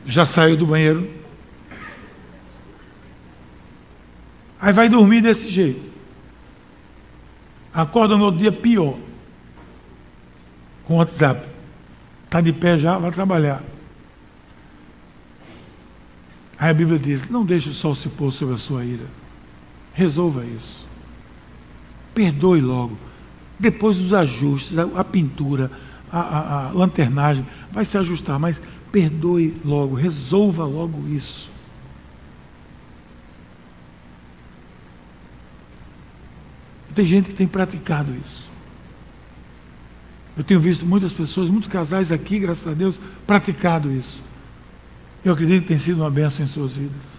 Já 0.06 0.26
saiu 0.26 0.58
do 0.58 0.66
banheiro. 0.66 1.10
Aí 4.60 4.74
vai 4.74 4.90
dormir 4.90 5.22
desse 5.22 5.48
jeito 5.48 5.99
acorda 7.74 8.18
no 8.18 8.26
outro 8.26 8.40
dia 8.40 8.52
pior. 8.52 8.98
Com 10.86 10.96
o 10.96 10.98
WhatsApp. 10.98 11.48
Está 12.26 12.42
de 12.42 12.54
pé 12.54 12.78
já, 12.78 12.98
vai 12.98 13.12
trabalhar. 13.12 13.64
Aí 16.58 16.70
a 16.70 16.74
Bíblia 16.74 17.00
diz: 17.00 17.30
não 17.30 17.46
deixe 17.46 17.70
o 17.70 17.74
sol 17.74 17.96
se 17.96 18.10
pôr 18.10 18.32
sobre 18.32 18.56
a 18.56 18.58
sua 18.58 18.84
ira. 18.84 19.06
Resolva 19.94 20.46
isso. 20.46 20.86
Perdoe 22.14 22.62
logo. 22.62 22.98
Depois 23.58 23.98
os 23.98 24.14
ajustes, 24.14 24.78
a, 24.78 25.04
pintura, 25.04 25.72
a, 26.12 26.20
a, 26.20 26.68
a 26.68 26.72
lanternagem, 26.72 27.46
vai 27.72 27.84
se 27.84 27.98
ajustar, 27.98 28.40
mas 28.40 28.62
perdoe 28.92 29.56
logo, 29.66 29.96
resolva 29.96 30.66
logo 30.66 31.08
isso. 31.10 31.50
Tem 37.00 37.06
gente 37.06 37.30
que 37.30 37.36
tem 37.36 37.48
praticado 37.48 38.14
isso. 38.14 38.50
Eu 40.36 40.44
tenho 40.44 40.60
visto 40.60 40.86
muitas 40.86 41.14
pessoas, 41.14 41.50
muitos 41.50 41.70
casais 41.70 42.12
aqui, 42.12 42.38
graças 42.40 42.68
a 42.68 42.74
Deus, 42.74 43.00
praticado 43.26 43.90
isso. 43.90 44.22
Eu 45.24 45.32
acredito 45.32 45.62
que 45.62 45.70
tem 45.70 45.80
sido 45.80 46.02
uma 46.02 46.12
bênção 46.12 46.44
em 46.44 46.48
suas 46.48 46.74
vidas. 46.76 47.18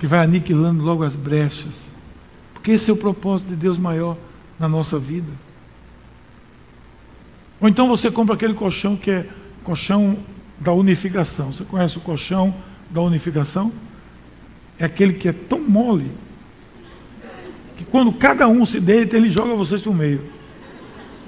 Que 0.00 0.08
vai 0.08 0.24
aniquilando 0.24 0.82
logo 0.82 1.04
as 1.04 1.14
brechas. 1.14 1.88
Porque 2.52 2.72
esse 2.72 2.90
é 2.90 2.92
o 2.92 2.96
propósito 2.96 3.50
de 3.50 3.54
Deus 3.54 3.78
maior 3.78 4.16
na 4.58 4.68
nossa 4.68 4.98
vida. 4.98 5.30
Ou 7.60 7.68
então 7.68 7.86
você 7.86 8.10
compra 8.10 8.34
aquele 8.34 8.54
colchão 8.54 8.96
que 8.96 9.12
é 9.12 9.28
colchão 9.62 10.18
da 10.58 10.72
unificação. 10.72 11.52
Você 11.52 11.62
conhece 11.62 11.96
o 11.96 12.00
colchão 12.00 12.52
da 12.90 13.00
unificação? 13.00 13.72
É 14.80 14.84
aquele 14.84 15.12
que 15.12 15.28
é 15.28 15.32
tão 15.32 15.60
mole 15.60 16.10
que 17.76 17.84
quando 17.84 18.12
cada 18.12 18.48
um 18.48 18.64
se 18.64 18.80
deita, 18.80 19.16
ele 19.16 19.30
joga 19.30 19.54
vocês 19.54 19.82
para 19.82 19.90
o 19.90 19.94
meio. 19.94 20.22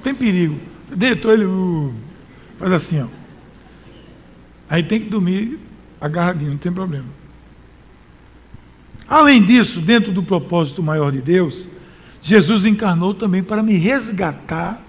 Tem 0.02 0.14
perigo. 0.14 0.58
Deitou 0.90 1.32
ele, 1.32 1.44
uh, 1.44 1.92
faz 2.58 2.72
assim, 2.72 3.02
ó. 3.02 3.06
Aí 4.70 4.82
tem 4.82 5.00
que 5.00 5.08
dormir 5.08 5.58
agarradinho, 6.00 6.52
não 6.52 6.58
tem 6.58 6.72
problema. 6.72 7.06
Além 9.06 9.42
disso, 9.42 9.80
dentro 9.80 10.12
do 10.12 10.22
propósito 10.22 10.82
maior 10.82 11.12
de 11.12 11.20
Deus, 11.20 11.68
Jesus 12.20 12.64
encarnou 12.64 13.14
também 13.14 13.42
para 13.42 13.62
me 13.62 13.76
resgatar 13.76 14.82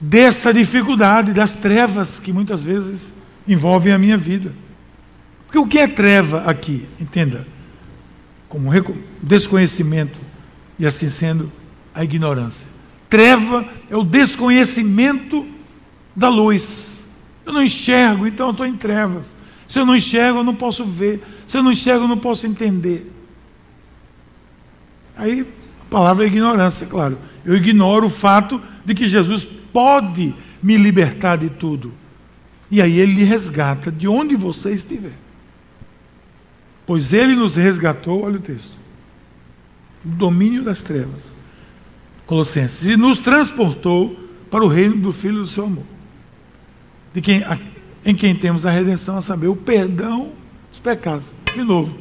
dessa 0.00 0.52
dificuldade, 0.54 1.32
das 1.32 1.54
trevas 1.54 2.18
que 2.18 2.32
muitas 2.32 2.62
vezes 2.62 3.12
envolvem 3.46 3.92
a 3.92 3.98
minha 3.98 4.16
vida. 4.16 4.52
Porque 5.46 5.58
o 5.58 5.66
que 5.66 5.78
é 5.78 5.88
treva 5.88 6.44
aqui? 6.44 6.88
Entenda. 7.00 7.46
Como 8.48 8.70
desconhecimento 9.20 10.29
e 10.80 10.86
assim 10.86 11.10
sendo 11.10 11.52
a 11.94 12.02
ignorância. 12.02 12.66
Treva 13.10 13.68
é 13.90 13.94
o 13.94 14.02
desconhecimento 14.02 15.46
da 16.16 16.28
luz. 16.28 17.04
Eu 17.44 17.52
não 17.52 17.62
enxergo, 17.62 18.26
então 18.26 18.46
eu 18.46 18.52
estou 18.52 18.66
em 18.66 18.74
trevas. 18.74 19.36
Se 19.68 19.78
eu 19.78 19.84
não 19.84 19.94
enxergo, 19.94 20.38
eu 20.38 20.44
não 20.44 20.54
posso 20.54 20.82
ver. 20.84 21.22
Se 21.46 21.58
eu 21.58 21.62
não 21.62 21.70
enxergo, 21.70 22.04
eu 22.04 22.08
não 22.08 22.16
posso 22.16 22.46
entender. 22.46 23.12
Aí 25.14 25.46
a 25.82 25.90
palavra 25.90 26.24
é 26.24 26.28
ignorância, 26.28 26.86
claro. 26.86 27.18
Eu 27.44 27.54
ignoro 27.54 28.06
o 28.06 28.10
fato 28.10 28.58
de 28.82 28.94
que 28.94 29.06
Jesus 29.06 29.44
pode 29.44 30.34
me 30.62 30.78
libertar 30.78 31.36
de 31.36 31.50
tudo. 31.50 31.92
E 32.70 32.80
aí 32.80 32.98
ele 32.98 33.16
lhe 33.16 33.24
resgata 33.24 33.92
de 33.92 34.08
onde 34.08 34.34
você 34.34 34.70
estiver. 34.70 35.12
Pois 36.86 37.12
ele 37.12 37.36
nos 37.36 37.56
resgatou, 37.56 38.24
olha 38.24 38.38
o 38.38 38.42
texto, 38.42 38.79
domínio 40.04 40.62
das 40.62 40.82
trevas. 40.82 41.34
Colossenses. 42.26 42.86
E 42.86 42.96
nos 42.96 43.18
transportou 43.18 44.18
para 44.50 44.64
o 44.64 44.68
reino 44.68 44.96
do 44.96 45.12
Filho 45.12 45.40
do 45.40 45.46
seu 45.46 45.64
amor. 45.64 45.84
De 47.14 47.20
quem, 47.20 47.42
a, 47.42 47.58
em 48.04 48.14
quem 48.14 48.34
temos 48.34 48.64
a 48.64 48.70
redenção, 48.70 49.16
a 49.16 49.20
saber, 49.20 49.48
o 49.48 49.56
perdão 49.56 50.32
dos 50.70 50.80
pecados. 50.80 51.32
De 51.54 51.62
novo. 51.62 51.96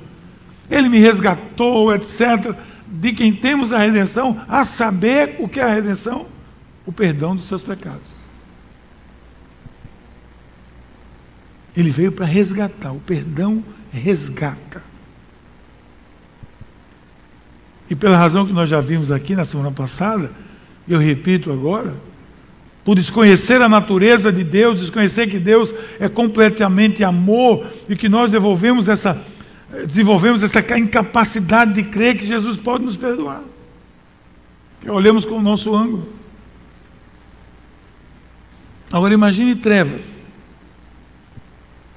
Ele 0.69 0.87
me 0.87 0.99
resgatou, 0.99 1.93
etc. 1.93 2.55
De 2.87 3.13
quem 3.13 3.33
temos 3.33 3.71
a 3.71 3.79
redenção, 3.79 4.39
a 4.47 4.63
saber 4.63 5.35
o 5.39 5.47
que 5.47 5.59
é 5.59 5.63
a 5.63 5.73
redenção? 5.73 6.27
o 6.89 6.91
perdão 6.91 7.35
dos 7.35 7.45
seus 7.45 7.61
pecados. 7.61 8.07
Ele 11.77 11.91
veio 11.91 12.11
para 12.11 12.25
resgatar, 12.25 12.91
o 12.91 12.99
perdão 12.99 13.63
resgata. 13.91 14.81
E 17.89 17.95
pela 17.95 18.17
razão 18.17 18.45
que 18.45 18.53
nós 18.53 18.69
já 18.69 18.79
vimos 18.79 19.11
aqui 19.11 19.35
na 19.35 19.45
semana 19.45 19.71
passada, 19.71 20.31
eu 20.87 20.99
repito 20.99 21.51
agora, 21.51 21.93
por 22.83 22.95
desconhecer 22.95 23.61
a 23.61 23.69
natureza 23.69 24.31
de 24.31 24.43
Deus, 24.43 24.79
desconhecer 24.79 25.27
que 25.27 25.39
Deus 25.39 25.73
é 25.99 26.07
completamente 26.07 27.03
amor 27.03 27.65
e 27.87 27.95
que 27.95 28.07
nós 28.07 28.31
devolvemos 28.31 28.87
essa, 28.87 29.21
desenvolvemos 29.85 30.43
essa 30.43 30.59
incapacidade 30.77 31.73
de 31.73 31.83
crer 31.83 32.17
que 32.17 32.25
Jesus 32.25 32.57
pode 32.57 32.83
nos 32.83 32.95
perdoar. 32.95 33.41
Que 34.81 34.89
olhamos 34.89 35.25
com 35.25 35.35
o 35.35 35.41
nosso 35.41 35.75
ângulo. 35.75 36.07
Agora 38.91 39.13
imagine 39.13 39.55
trevas, 39.55 40.25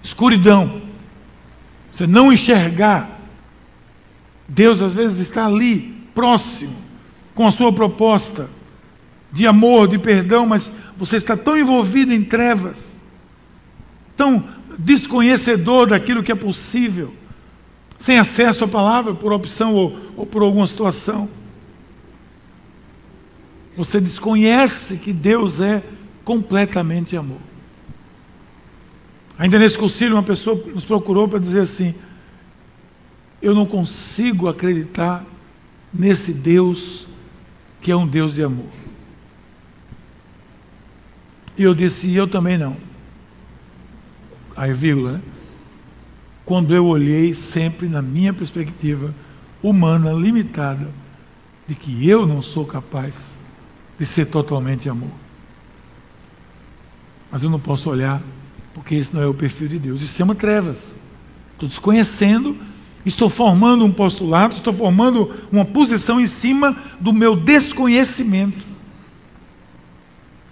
escuridão, 0.03 0.83
você 1.93 2.07
não 2.07 2.33
enxergar. 2.33 3.22
Deus 4.55 4.83
às 4.83 4.93
vezes 4.93 5.19
está 5.19 5.47
ali, 5.47 5.95
próximo, 6.15 6.77
com 7.35 7.47
a 7.47 7.51
sua 7.51 7.73
proposta 7.73 8.51
de 9.33 9.47
amor, 9.47 9.89
de 9.89 9.97
perdão, 9.97 10.45
mas 10.45 10.71
você 10.95 11.17
está 11.17 11.35
tão 11.35 11.57
envolvido 11.57 12.13
em 12.13 12.23
trevas, 12.23 13.01
tão 14.15 14.45
desconhecedor 14.79 15.87
daquilo 15.87 16.23
que 16.23 16.31
é 16.31 16.35
possível, 16.35 17.15
sem 17.99 18.19
acesso 18.19 18.65
à 18.65 18.69
palavra, 18.69 19.15
por 19.15 19.33
opção 19.33 19.73
ou, 19.73 19.99
ou 20.17 20.27
por 20.27 20.43
alguma 20.43 20.67
situação. 20.67 21.31
Você 23.75 24.03
desconhece 24.03 24.99
que 24.99 25.15
Deus 25.15 25.61
é 25.61 25.83
completamente 26.25 27.17
amor. 27.17 27.41
Ainda 29.39 29.59
nesse 29.59 29.79
concílio, 29.79 30.15
uma 30.15 30.23
pessoa 30.23 30.63
nos 30.75 30.85
procurou 30.85 31.27
para 31.27 31.39
dizer 31.39 31.61
assim: 31.61 31.95
Eu 33.43 33.55
não 33.55 33.67
consigo 33.67 34.49
acreditar 34.49 35.25
nesse 35.93 36.33
Deus 36.33 37.07
que 37.81 37.91
é 37.91 37.97
um 37.97 38.07
Deus 38.07 38.35
de 38.35 38.43
amor. 38.43 38.71
E 41.59 41.63
eu 41.65 41.75
disse: 41.75 42.07
E 42.07 42.17
eu 42.17 42.29
também 42.29 42.57
não. 42.57 42.77
Aí, 44.57 44.73
vírgula, 44.73 45.13
né? 45.13 45.23
Quando 46.45 46.75
eu 46.75 46.87
olhei 46.87 47.35
sempre 47.35 47.89
na 47.89 48.01
minha 48.01 48.33
perspectiva 48.33 49.15
humana, 49.63 50.13
limitada, 50.13 50.89
de 51.67 51.75
que 51.75 52.09
eu 52.09 52.27
não 52.27 52.41
sou 52.43 52.65
capaz 52.65 53.37
de 53.99 54.07
ser 54.07 54.27
totalmente 54.27 54.89
amor 54.89 55.23
mas 57.33 57.43
eu 57.43 57.49
não 57.49 57.59
posso 57.59 57.89
olhar, 57.89 58.21
porque 58.75 58.95
esse 58.95 59.15
não 59.15 59.23
é 59.23 59.27
o 59.27 59.33
perfil 59.33 59.67
de 59.67 59.79
Deus. 59.79 60.03
Isso 60.03 60.15
chama 60.15 60.35
trevas. 60.35 60.95
Estou 61.55 61.67
desconhecendo, 61.67 62.55
estou 63.05 63.29
formando 63.29 63.85
um 63.85 63.93
postulado, 63.93 64.55
estou 64.55 64.73
formando 64.73 65.33
uma 65.51 65.65
posição 65.65 66.21
em 66.21 66.27
cima 66.27 66.77
do 67.01 67.13
meu 67.13 67.35
desconhecimento. 67.35 68.65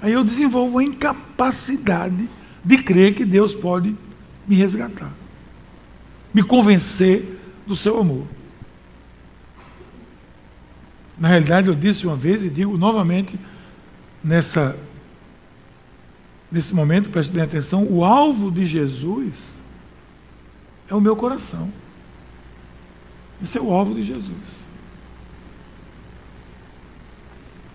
Aí 0.02 0.12
eu 0.12 0.24
desenvolvo 0.24 0.78
a 0.78 0.84
incapacidade 0.84 2.28
de 2.64 2.78
crer 2.78 3.14
que 3.14 3.24
Deus 3.24 3.54
pode 3.54 3.94
me 4.46 4.56
resgatar, 4.56 5.12
me 6.32 6.42
convencer 6.42 7.38
do 7.66 7.76
seu 7.76 7.98
amor. 7.98 8.26
Na 11.18 11.28
realidade, 11.28 11.68
eu 11.68 11.74
disse 11.74 12.06
uma 12.06 12.16
vez 12.16 12.42
e 12.42 12.48
digo 12.48 12.78
novamente 12.78 13.38
nessa 14.24 14.76
nesse 16.50 16.74
momento, 16.74 17.10
preste 17.10 17.30
bem 17.30 17.42
atenção, 17.42 17.84
o 17.84 18.04
alvo 18.04 18.50
de 18.50 18.66
Jesus 18.66 19.62
é 20.88 20.94
o 20.94 21.00
meu 21.00 21.14
coração. 21.14 21.70
Esse 23.42 23.58
é 23.58 23.60
o 23.60 23.72
alvo 23.72 23.94
de 23.94 24.02
Jesus. 24.02 24.60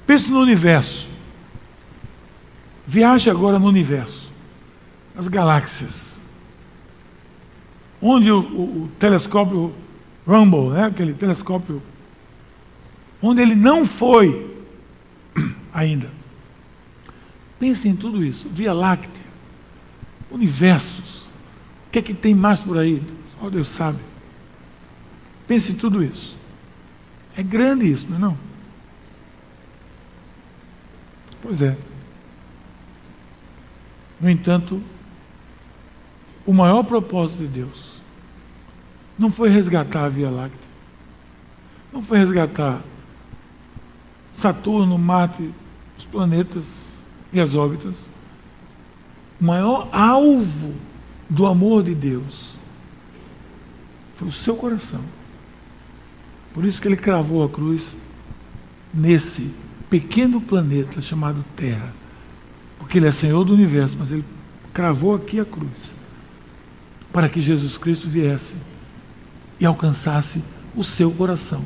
Pense 0.05 0.29
no 0.29 0.39
universo. 0.39 1.07
Viaje 2.87 3.29
agora 3.29 3.57
no 3.57 3.67
universo, 3.67 4.31
as 5.17 5.27
galáxias. 5.27 6.19
Onde 7.99 8.31
o, 8.31 8.39
o, 8.39 8.83
o 8.83 8.91
telescópio 8.99 9.73
Rumble, 10.27 10.69
né, 10.69 10.85
aquele 10.85 11.13
telescópio, 11.13 11.81
onde 13.21 13.41
ele 13.41 13.55
não 13.55 13.85
foi 13.85 14.55
ainda. 15.73 16.09
Pense 17.59 17.87
em 17.87 17.95
tudo 17.95 18.23
isso. 18.23 18.47
Via 18.49 18.73
Láctea, 18.73 19.23
universos. 20.29 21.25
O 21.87 21.91
que 21.91 21.99
é 21.99 22.01
que 22.01 22.13
tem 22.13 22.35
mais 22.35 22.59
por 22.59 22.77
aí? 22.77 23.01
Só 23.39 23.49
Deus 23.49 23.69
sabe. 23.69 23.99
Pense 25.47 25.71
em 25.71 25.75
tudo 25.75 26.03
isso. 26.03 26.35
É 27.37 27.43
grande 27.43 27.91
isso, 27.91 28.07
não 28.09 28.17
é 28.17 28.19
não? 28.19 28.37
Pois 31.41 31.61
é. 31.61 31.77
No 34.19 34.29
entanto, 34.29 34.81
o 36.45 36.53
maior 36.53 36.83
propósito 36.83 37.39
de 37.39 37.47
Deus 37.47 38.01
não 39.17 39.29
foi 39.29 39.49
resgatar 39.49 40.05
a 40.05 40.09
Via 40.09 40.29
Láctea. 40.29 40.59
Não 41.91 42.01
foi 42.01 42.17
resgatar 42.17 42.81
Saturno, 44.33 44.97
Marte, 44.97 45.49
os 45.97 46.05
planetas 46.05 46.85
e 47.31 47.39
as 47.39 47.53
órbitas. 47.55 48.09
O 49.39 49.43
maior 49.45 49.87
alvo 49.91 50.73
do 51.29 51.45
amor 51.45 51.83
de 51.83 51.95
Deus 51.95 52.53
foi 54.15 54.27
o 54.27 54.31
seu 54.31 54.55
coração. 54.55 55.01
Por 56.55 56.63
isso 56.63 56.81
que 56.81 56.87
ele 56.87 56.95
cravou 56.95 57.43
a 57.43 57.49
cruz 57.49 57.93
nesse 58.93 59.51
pequeno 59.89 60.39
planeta 60.39 61.01
chamado 61.01 61.43
Terra. 61.53 61.93
Porque 62.79 62.97
Ele 62.97 63.07
é 63.07 63.11
Senhor 63.11 63.43
do 63.43 63.53
universo, 63.53 63.97
mas 63.99 64.09
Ele 64.09 64.23
cravou 64.73 65.13
aqui 65.13 65.37
a 65.37 65.43
cruz 65.43 65.95
para 67.11 67.27
que 67.27 67.41
Jesus 67.41 67.77
Cristo 67.77 68.07
viesse 68.07 68.55
e 69.59 69.65
alcançasse 69.65 70.41
o 70.73 70.81
seu 70.81 71.11
coração. 71.11 71.61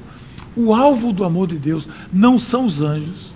O 0.56 0.74
alvo 0.74 1.14
do 1.14 1.24
amor 1.24 1.46
de 1.48 1.60
Deus 1.60 1.88
não 2.12 2.40
são 2.40 2.66
os 2.66 2.82
anjos. 2.82 3.32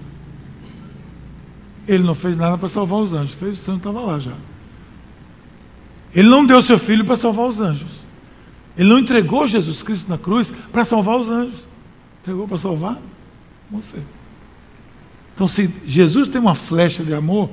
Ele 1.87 2.03
não 2.03 2.15
fez 2.15 2.35
nada 2.35 2.57
para 2.57 2.67
salvar 2.67 2.99
os 2.99 3.13
anjos, 3.13 3.35
fez, 3.35 3.59
o 3.59 3.63
santo 3.63 3.77
estava 3.77 4.01
lá 4.01 4.17
já. 4.17 4.33
Ele 6.15 6.29
não 6.29 6.45
deu 6.45 6.63
seu 6.63 6.79
filho 6.79 7.05
para 7.05 7.15
salvar 7.15 7.47
os 7.47 7.59
anjos. 7.59 8.02
Ele 8.77 8.89
não 8.89 8.99
entregou 8.99 9.45
Jesus 9.45 9.83
Cristo 9.83 10.09
na 10.09 10.17
cruz 10.17 10.51
para 10.71 10.83
salvar 10.83 11.19
os 11.19 11.29
anjos. 11.29 11.67
Entregou 12.21 12.47
para 12.47 12.57
salvar 12.57 12.99
você. 13.69 13.97
Então, 15.33 15.47
se 15.47 15.71
Jesus 15.85 16.27
tem 16.27 16.39
uma 16.39 16.55
flecha 16.55 17.03
de 17.03 17.13
amor, 17.13 17.49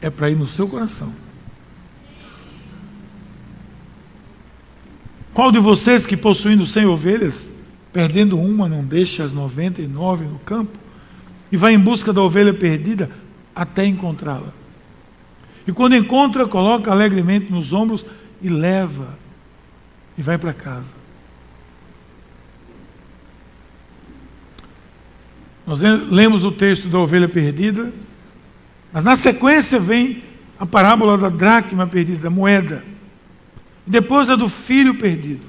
é 0.00 0.10
para 0.10 0.30
ir 0.30 0.36
no 0.36 0.46
seu 0.46 0.68
coração. 0.68 1.12
Qual 5.32 5.50
de 5.50 5.58
vocês 5.58 6.06
que 6.06 6.16
possuindo 6.16 6.64
cem 6.64 6.86
ovelhas, 6.86 7.50
perdendo 7.92 8.38
uma, 8.38 8.68
não 8.68 8.84
deixa 8.84 9.24
as 9.24 9.32
noventa 9.32 9.82
e 9.82 9.88
nove 9.88 10.24
no 10.24 10.38
campo, 10.40 10.78
e 11.50 11.56
vai 11.56 11.74
em 11.74 11.78
busca 11.78 12.12
da 12.12 12.22
ovelha 12.22 12.54
perdida 12.54 13.10
até 13.54 13.84
encontrá-la? 13.84 14.52
E 15.66 15.72
quando 15.72 15.96
encontra, 15.96 16.46
coloca 16.46 16.92
alegremente 16.92 17.50
nos 17.50 17.72
ombros 17.72 18.06
e 18.40 18.48
leva 18.48 19.18
e 20.16 20.22
vai 20.22 20.38
para 20.38 20.52
casa. 20.52 20.92
Nós 25.66 25.80
lemos 25.80 26.44
o 26.44 26.52
texto 26.52 26.88
da 26.88 26.98
ovelha 26.98 27.28
perdida, 27.28 27.92
mas 28.92 29.02
na 29.02 29.16
sequência 29.16 29.80
vem 29.80 30.22
a 30.58 30.66
parábola 30.66 31.16
da 31.16 31.28
dracma 31.28 31.86
perdida, 31.86 32.24
da 32.24 32.30
moeda. 32.30 32.84
Depois 33.86 34.28
a 34.28 34.36
do 34.36 34.48
filho 34.48 34.94
perdido. 34.94 35.46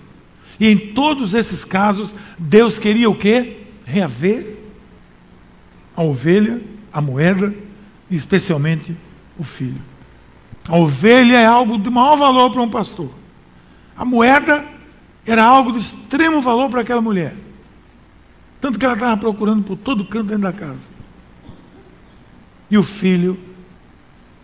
E 0.59 0.67
em 0.67 0.77
todos 0.93 1.33
esses 1.33 1.65
casos, 1.65 2.15
Deus 2.39 2.79
queria 2.79 3.09
o 3.09 3.15
quê? 3.15 3.57
Reaver 3.85 4.55
a 5.95 6.03
ovelha, 6.03 6.61
a 6.91 6.99
moeda 6.99 7.53
e 8.09 8.15
especialmente 8.15 8.95
o 9.37 9.43
filho. 9.43 9.81
A 10.67 10.77
ovelha 10.77 11.37
é 11.37 11.45
algo 11.45 11.77
de 11.77 11.89
maior 11.89 12.17
valor 12.17 12.51
para 12.51 12.61
um 12.61 12.69
pastor. 12.69 13.09
A 13.97 14.03
moeda 14.03 14.65
era 15.25 15.43
algo 15.43 15.71
de 15.71 15.79
extremo 15.79 16.41
valor 16.41 16.69
para 16.69 16.81
aquela 16.81 17.01
mulher. 17.01 17.35
Tanto 18.59 18.77
que 18.77 18.85
ela 18.85 18.95
estava 18.95 19.17
procurando 19.17 19.63
por 19.63 19.77
todo 19.77 20.05
canto 20.05 20.27
dentro 20.27 20.43
da 20.43 20.53
casa. 20.53 20.81
E 22.69 22.77
o 22.77 22.83
filho 22.83 23.37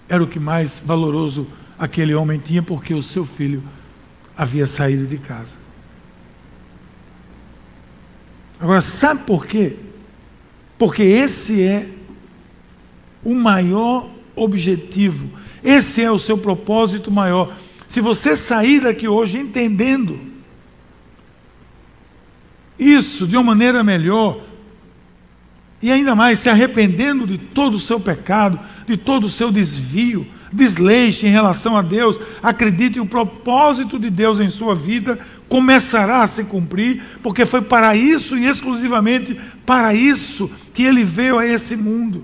era 0.08 0.24
o 0.24 0.28
que 0.28 0.40
mais 0.40 0.80
valoroso 0.80 1.48
aquele 1.78 2.14
homem 2.14 2.40
tinha, 2.40 2.62
porque 2.62 2.94
o 2.94 3.02
seu 3.02 3.26
filho 3.26 3.64
havia 4.38 4.68
saído 4.68 5.06
de 5.06 5.18
casa. 5.18 5.58
Agora, 8.60 8.82
sabe 8.82 9.24
por 9.24 9.46
quê? 9.46 9.78
Porque 10.78 11.02
esse 11.02 11.64
é 11.64 11.90
o 13.24 13.34
maior 13.34 14.10
objetivo 14.36 15.30
esse 15.64 16.02
é 16.04 16.12
o 16.12 16.20
seu 16.20 16.38
propósito 16.38 17.12
maior. 17.12 17.54
Se 17.92 18.00
você 18.00 18.38
sair 18.38 18.80
daqui 18.80 19.06
hoje 19.06 19.38
entendendo 19.38 20.18
isso 22.80 23.28
de 23.28 23.36
uma 23.36 23.44
maneira 23.44 23.84
melhor, 23.84 24.40
e 25.82 25.92
ainda 25.92 26.16
mais 26.16 26.40
se 26.40 26.48
arrependendo 26.48 27.28
de 27.28 27.38
todo 27.38 27.76
o 27.76 27.80
seu 27.82 28.00
pecado, 28.00 28.58
de 28.88 28.96
todo 28.96 29.26
o 29.26 29.30
seu 29.30 29.52
desvio, 29.52 30.26
desleixo 30.54 31.26
em 31.26 31.32
relação 31.32 31.76
a 31.76 31.82
Deus, 31.82 32.18
acredite, 32.42 32.98
o 32.98 33.06
propósito 33.06 34.00
de 34.00 34.10
Deus 34.10 34.40
em 34.40 34.50
sua 34.50 34.74
vida 34.74 35.20
começará 35.50 36.24
a 36.24 36.28
se 36.28 36.46
cumprir, 36.46 37.04
porque 37.22 37.46
foi 37.46 37.62
para 37.62 37.94
isso 37.94 38.38
e 38.38 38.46
exclusivamente 38.46 39.38
para 39.66 39.94
isso 39.94 40.50
que 40.74 40.84
ele 40.84 41.04
veio 41.04 41.38
a 41.38 41.46
esse 41.46 41.76
mundo 41.76 42.24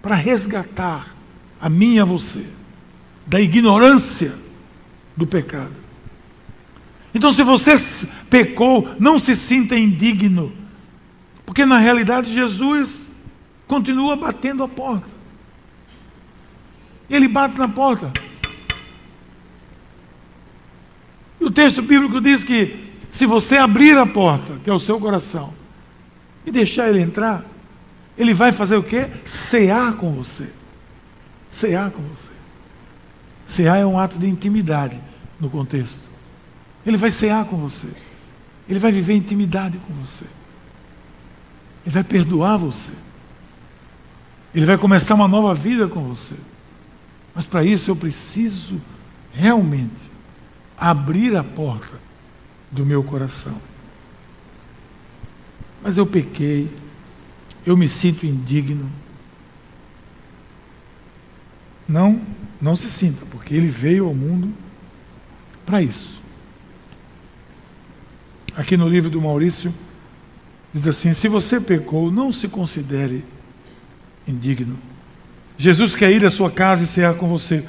para 0.00 0.14
resgatar 0.14 1.12
a 1.60 1.68
mim 1.68 1.94
e 1.94 1.98
a 1.98 2.04
você, 2.04 2.46
da 3.26 3.40
ignorância 3.40 4.43
do 5.16 5.26
pecado. 5.26 5.72
Então, 7.14 7.32
se 7.32 7.42
você 7.42 7.74
pecou, 8.28 8.94
não 8.98 9.18
se 9.18 9.36
sinta 9.36 9.76
indigno, 9.76 10.52
porque 11.46 11.64
na 11.64 11.78
realidade 11.78 12.32
Jesus 12.32 13.12
continua 13.66 14.16
batendo 14.16 14.62
a 14.62 14.68
porta. 14.68 15.08
Ele 17.08 17.28
bate 17.28 17.58
na 17.58 17.68
porta. 17.68 18.12
E 21.40 21.44
o 21.44 21.50
texto 21.50 21.82
bíblico 21.82 22.20
diz 22.20 22.42
que 22.42 22.84
se 23.10 23.26
você 23.26 23.56
abrir 23.56 23.96
a 23.96 24.06
porta, 24.06 24.58
que 24.64 24.70
é 24.70 24.72
o 24.72 24.80
seu 24.80 24.98
coração, 24.98 25.54
e 26.44 26.50
deixar 26.50 26.88
ele 26.88 27.00
entrar, 27.00 27.44
ele 28.18 28.34
vai 28.34 28.50
fazer 28.50 28.76
o 28.76 28.82
quê? 28.82 29.08
Cear 29.24 29.94
com 29.94 30.12
você 30.12 30.50
cear 31.54 31.90
com 31.90 32.02
você. 32.02 32.33
Cear 33.46 33.76
é 33.76 33.86
um 33.86 33.98
ato 33.98 34.18
de 34.18 34.26
intimidade 34.26 35.00
no 35.38 35.50
contexto. 35.50 36.08
Ele 36.86 36.96
vai 36.96 37.10
cear 37.10 37.44
com 37.46 37.56
você. 37.56 37.88
Ele 38.68 38.78
vai 38.78 38.92
viver 38.92 39.14
intimidade 39.14 39.78
com 39.78 39.92
você. 39.94 40.24
Ele 41.84 41.92
vai 41.92 42.04
perdoar 42.04 42.56
você. 42.56 42.92
Ele 44.54 44.64
vai 44.64 44.78
começar 44.78 45.14
uma 45.14 45.28
nova 45.28 45.54
vida 45.54 45.88
com 45.88 46.02
você. 46.04 46.34
Mas 47.34 47.44
para 47.44 47.64
isso 47.64 47.90
eu 47.90 47.96
preciso 47.96 48.80
realmente 49.32 50.10
abrir 50.78 51.36
a 51.36 51.42
porta 51.42 51.98
do 52.70 52.86
meu 52.86 53.02
coração. 53.02 53.60
Mas 55.82 55.98
eu 55.98 56.06
pequei, 56.06 56.70
eu 57.66 57.76
me 57.76 57.88
sinto 57.88 58.24
indigno. 58.24 58.90
Não, 61.86 62.20
não 62.64 62.74
se 62.74 62.88
sinta, 62.88 63.26
porque 63.30 63.54
ele 63.54 63.66
veio 63.66 64.06
ao 64.06 64.14
mundo 64.14 64.48
para 65.66 65.82
isso. 65.82 66.18
Aqui 68.56 68.74
no 68.74 68.88
livro 68.88 69.10
do 69.10 69.20
Maurício, 69.20 69.72
diz 70.72 70.86
assim: 70.86 71.12
se 71.12 71.28
você 71.28 71.60
pecou, 71.60 72.10
não 72.10 72.32
se 72.32 72.48
considere 72.48 73.22
indigno. 74.26 74.78
Jesus 75.58 75.94
quer 75.94 76.10
ir 76.10 76.24
à 76.24 76.30
sua 76.30 76.50
casa 76.50 76.84
e 76.84 76.86
cear 76.86 77.14
com 77.16 77.28
você. 77.28 77.64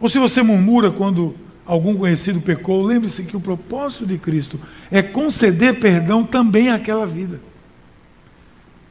Ou 0.00 0.08
se 0.08 0.18
você 0.18 0.42
murmura 0.42 0.90
quando 0.90 1.36
algum 1.64 1.94
conhecido 1.96 2.40
pecou, 2.40 2.82
lembre-se 2.82 3.22
que 3.22 3.36
o 3.36 3.40
propósito 3.40 4.04
de 4.04 4.18
Cristo 4.18 4.58
é 4.90 5.00
conceder 5.00 5.78
perdão 5.78 6.24
também 6.24 6.70
àquela 6.70 7.06
vida. 7.06 7.40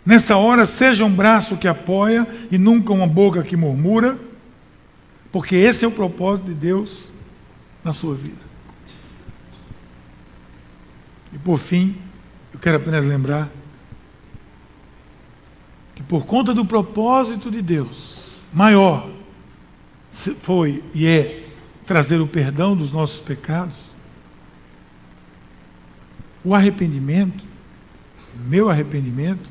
Nessa 0.05 0.37
hora, 0.37 0.65
seja 0.65 1.03
um 1.03 1.11
braço 1.11 1.57
que 1.57 1.67
apoia 1.67 2.25
e 2.49 2.57
nunca 2.57 2.93
uma 2.93 3.05
boca 3.05 3.43
que 3.43 3.57
murmura, 3.57 4.17
porque 5.37 5.55
esse 5.55 5.85
é 5.85 5.87
o 5.87 5.91
propósito 5.91 6.47
de 6.47 6.55
Deus 6.55 7.11
na 7.83 7.93
sua 7.93 8.15
vida. 8.15 8.41
E 11.31 11.37
por 11.37 11.59
fim, 11.59 11.95
eu 12.51 12.59
quero 12.59 12.77
apenas 12.77 13.05
lembrar 13.05 13.47
que 15.93 16.01
por 16.01 16.25
conta 16.25 16.55
do 16.55 16.65
propósito 16.65 17.51
de 17.51 17.61
Deus 17.61 18.31
maior 18.51 19.11
foi 20.41 20.83
e 20.91 21.05
é 21.05 21.45
trazer 21.85 22.19
o 22.19 22.25
perdão 22.25 22.75
dos 22.75 22.91
nossos 22.91 23.19
pecados, 23.19 23.75
o 26.43 26.55
arrependimento, 26.55 27.43
meu 28.47 28.71
arrependimento, 28.71 29.47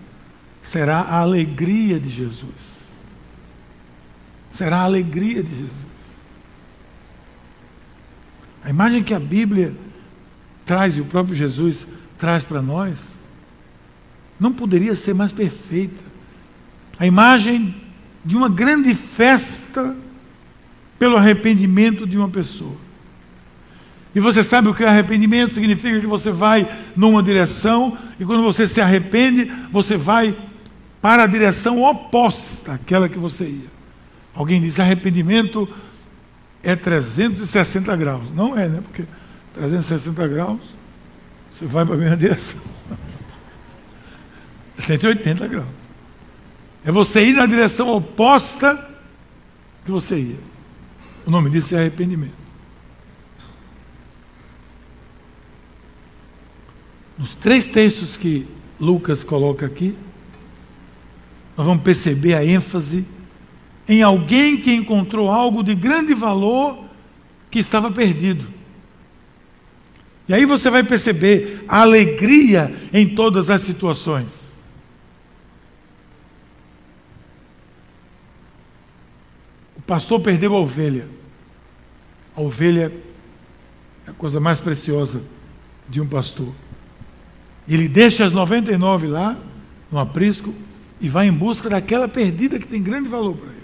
será 0.65 1.03
a 1.03 1.21
alegria 1.21 2.01
de 2.01 2.09
Jesus 2.09 2.77
será 4.57 4.79
a 4.79 4.85
alegria 4.85 5.43
de 5.43 5.51
Jesus. 5.51 5.86
A 8.67 8.71
imagem 8.71 9.05
que 9.05 9.14
a 9.14 9.21
Bíblia 9.21 9.73
traz 10.64 10.97
e 10.97 11.01
o 11.01 11.05
próprio 11.05 11.37
Jesus 11.37 11.87
traz 12.19 12.43
para 12.43 12.61
nós 12.61 13.17
não 14.41 14.53
poderia 14.53 14.97
ser 14.97 15.14
mais 15.14 15.31
perfeita. 15.31 16.03
A 16.99 17.07
imagem 17.07 17.77
de 18.25 18.37
uma 18.37 18.49
grande 18.49 18.93
festa 18.93 19.97
pelo 20.99 21.17
arrependimento 21.17 22.05
de 22.09 22.19
uma 22.19 22.29
pessoa. 22.29 22.75
E 24.12 24.19
você 24.19 24.43
sabe 24.43 24.67
o 24.67 24.75
que 24.75 24.83
é 24.83 24.89
arrependimento? 24.89 25.53
Significa 25.53 26.01
que 26.01 26.07
você 26.07 26.33
vai 26.33 26.69
numa 26.97 27.23
direção 27.23 27.97
e 28.19 28.25
quando 28.25 28.43
você 28.43 28.67
se 28.67 28.81
arrepende, 28.81 29.49
você 29.71 29.97
vai 29.97 30.37
para 31.01 31.23
a 31.23 31.27
direção 31.29 31.85
oposta 31.85 32.73
àquela 32.73 33.09
que 33.09 33.19
você 33.19 33.45
ia. 33.45 33.77
Alguém 34.35 34.61
diz 34.61 34.81
arrependimento 34.81 35.69
é 36.67 36.75
360 36.75 37.95
graus. 37.95 38.29
Não 38.35 38.59
é, 38.59 38.69
né? 38.69 38.81
Porque 38.83 39.05
360 39.55 40.27
graus, 40.27 40.61
você 41.51 41.64
vai 41.64 41.87
para 41.87 41.95
a 41.95 41.99
mesma 41.99 42.17
direção. 42.17 42.59
180 44.77 45.47
graus. 45.47 45.69
É 46.85 46.91
você 46.91 47.25
ir 47.25 47.35
na 47.35 47.47
direção 47.47 47.89
oposta 47.89 48.85
que 49.85 49.93
você 49.93 50.19
ia. 50.19 50.39
O 51.25 51.31
nome 51.31 51.51
disso 51.51 51.77
é 51.77 51.79
arrependimento. 51.79 52.35
Nos 57.17 57.37
três 57.37 57.69
textos 57.69 58.17
que 58.17 58.49
Lucas 58.79 59.23
coloca 59.23 59.64
aqui, 59.64 59.97
nós 61.57 61.64
vamos 61.64 61.85
perceber 61.85 62.35
a 62.35 62.45
ênfase 62.45 63.07
em 63.89 64.03
alguém 64.03 64.57
que 64.57 64.74
encontrou 64.74 65.30
algo 65.30 65.62
de 65.62 65.74
grande 65.74 66.14
valor 66.14 66.84
que 67.51 67.59
estava 67.59 67.91
perdido. 67.91 68.47
E 70.28 70.34
aí 70.34 70.45
você 70.45 70.68
vai 70.70 70.82
perceber 70.82 71.64
a 71.68 71.82
alegria 71.82 72.74
em 72.93 73.14
todas 73.14 73.49
as 73.49 73.62
situações. 73.62 74.59
O 79.76 79.82
pastor 79.82 80.20
perdeu 80.20 80.55
a 80.55 80.59
ovelha. 80.59 81.07
A 82.34 82.41
ovelha 82.41 82.93
é 84.07 84.11
a 84.11 84.12
coisa 84.12 84.41
mais 84.41 84.59
preciosa 84.59 85.22
de 85.89 86.01
um 86.01 86.09
pastor. 86.09 86.53
Ele 87.68 87.89
deixa 87.89 88.24
as 88.24 88.32
99 88.32 89.07
lá, 89.07 89.37
no 89.91 89.99
aprisco, 89.99 90.53
e 91.01 91.09
vai 91.09 91.28
em 91.28 91.32
busca 91.32 91.68
daquela 91.68 92.09
perdida 92.09 92.59
que 92.59 92.66
tem 92.66 92.82
grande 92.82 93.09
valor 93.09 93.37
para 93.37 93.49
ele. 93.49 93.56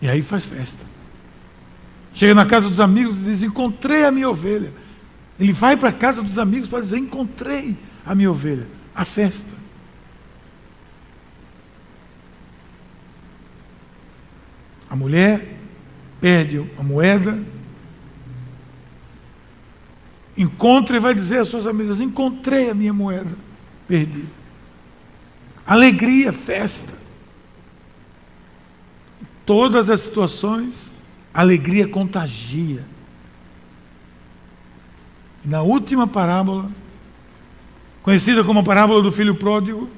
E 0.00 0.08
aí 0.08 0.22
faz 0.22 0.46
festa. 0.46 0.84
Chega 2.14 2.34
na 2.34 2.46
casa 2.46 2.68
dos 2.68 2.80
amigos 2.80 3.20
e 3.20 3.24
diz: 3.24 3.42
Encontrei 3.42 4.04
a 4.04 4.10
minha 4.10 4.28
ovelha. 4.28 4.72
Ele 5.38 5.52
vai 5.52 5.76
para 5.76 5.90
a 5.90 5.92
casa 5.92 6.22
dos 6.22 6.38
amigos 6.38 6.68
para 6.68 6.80
dizer: 6.80 6.98
Encontrei 6.98 7.76
a 8.04 8.14
minha 8.14 8.30
ovelha. 8.30 8.66
A 8.94 9.04
festa. 9.04 9.60
A 14.88 14.96
mulher 14.96 15.56
perde 16.20 16.68
a 16.76 16.82
moeda, 16.82 17.40
encontra 20.36 20.96
e 20.96 21.00
vai 21.00 21.14
dizer 21.14 21.38
às 21.38 21.48
suas 21.48 21.66
amigas: 21.66 22.00
Encontrei 22.00 22.70
a 22.70 22.74
minha 22.74 22.92
moeda 22.92 23.30
perdida. 23.86 24.28
Alegria, 25.64 26.32
festa. 26.32 26.99
Todas 29.50 29.90
as 29.90 30.02
situações 30.02 30.92
a 31.34 31.40
alegria 31.40 31.88
contagia. 31.88 32.84
Na 35.44 35.60
última 35.60 36.06
parábola, 36.06 36.70
conhecida 38.00 38.44
como 38.44 38.60
a 38.60 38.62
parábola 38.62 39.02
do 39.02 39.10
filho 39.10 39.34
pródigo, 39.34 39.90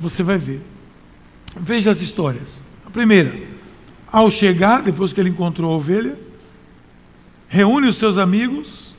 você 0.00 0.24
vai 0.24 0.36
ver. 0.36 0.60
Veja 1.56 1.92
as 1.92 2.02
histórias. 2.02 2.60
A 2.84 2.90
primeira, 2.90 3.40
ao 4.10 4.32
chegar, 4.32 4.82
depois 4.82 5.12
que 5.12 5.20
ele 5.20 5.30
encontrou 5.30 5.72
a 5.72 5.76
ovelha, 5.76 6.18
reúne 7.48 7.86
os 7.86 7.98
seus 7.98 8.18
amigos 8.18 8.96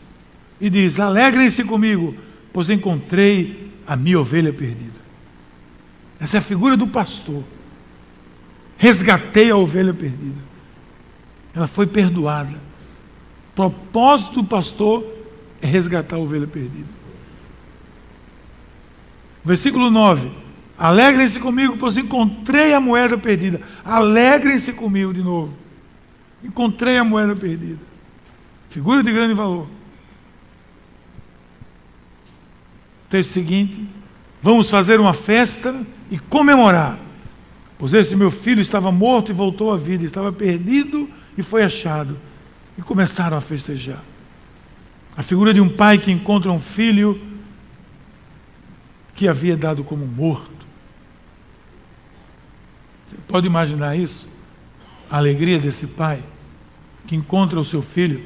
e 0.62 0.70
diz: 0.70 0.98
Alegrem-se 0.98 1.66
comigo, 1.66 2.16
pois 2.54 2.70
encontrei 2.70 3.70
a 3.86 3.98
minha 3.98 4.18
ovelha 4.18 4.54
perdida. 4.54 4.99
Essa 6.20 6.38
é 6.38 6.40
a 6.40 6.42
figura 6.42 6.76
do 6.76 6.88
pastor 6.88 7.44
resgatei 8.80 9.52
a 9.52 9.58
ovelha 9.58 9.94
perdida. 9.94 10.42
Ela 11.54 11.68
foi 11.68 11.86
perdoada. 11.86 12.56
O 13.52 13.56
propósito 13.56 14.42
do 14.42 14.44
pastor 14.46 15.06
é 15.62 15.68
resgatar 15.68 16.16
a 16.16 16.20
ovelha 16.20 16.48
perdida. 16.48 16.88
Versículo 19.44 19.92
9. 19.92 20.32
Alegrem-se 20.78 21.42
comigo, 21.42 21.76
pois 21.78 21.98
encontrei 21.98 22.74
a 22.74 22.80
moeda 22.80 23.18
perdida. 23.18 23.62
Alegrem-se 23.84 24.72
comigo 24.72 25.14
de 25.14 25.22
novo. 25.22 25.54
Encontrei 26.42 26.98
a 26.98 27.04
moeda 27.04 27.36
perdida. 27.36 27.82
Figura 28.70 29.04
de 29.04 29.12
grande 29.12 29.34
valor. 29.34 29.68
Texto 33.10 33.32
seguinte. 33.32 33.86
Vamos 34.42 34.70
fazer 34.70 35.00
uma 35.00 35.14
festa 35.14 35.86
e 36.10 36.18
comemorar 36.18 37.00
Pois 37.80 37.94
esse 37.94 38.14
meu 38.14 38.30
filho 38.30 38.62
estava 38.62 38.92
morto 38.92 39.32
e 39.32 39.34
voltou 39.34 39.72
à 39.72 39.78
vida, 39.78 40.04
estava 40.04 40.34
perdido 40.34 41.10
e 41.38 41.42
foi 41.42 41.64
achado. 41.64 42.20
E 42.78 42.82
começaram 42.82 43.38
a 43.38 43.42
festejar. 43.42 44.04
A 45.16 45.24
figura 45.24 45.54
de 45.54 45.62
um 45.62 45.70
pai 45.70 45.98
que 45.98 46.12
encontra 46.12 46.52
um 46.52 46.60
filho 46.60 47.20
que 49.16 49.30
havia 49.30 49.56
dado 49.56 49.82
como 49.82 50.06
morto. 50.06 50.68
Você 53.08 53.16
pode 53.30 53.48
imaginar 53.48 53.98
isso? 53.98 54.28
A 55.10 55.16
alegria 55.16 55.58
desse 55.58 55.88
pai 55.88 56.22
que 57.08 57.16
encontra 57.16 57.60
o 57.60 57.66
seu 57.66 57.82
filho, 57.82 58.22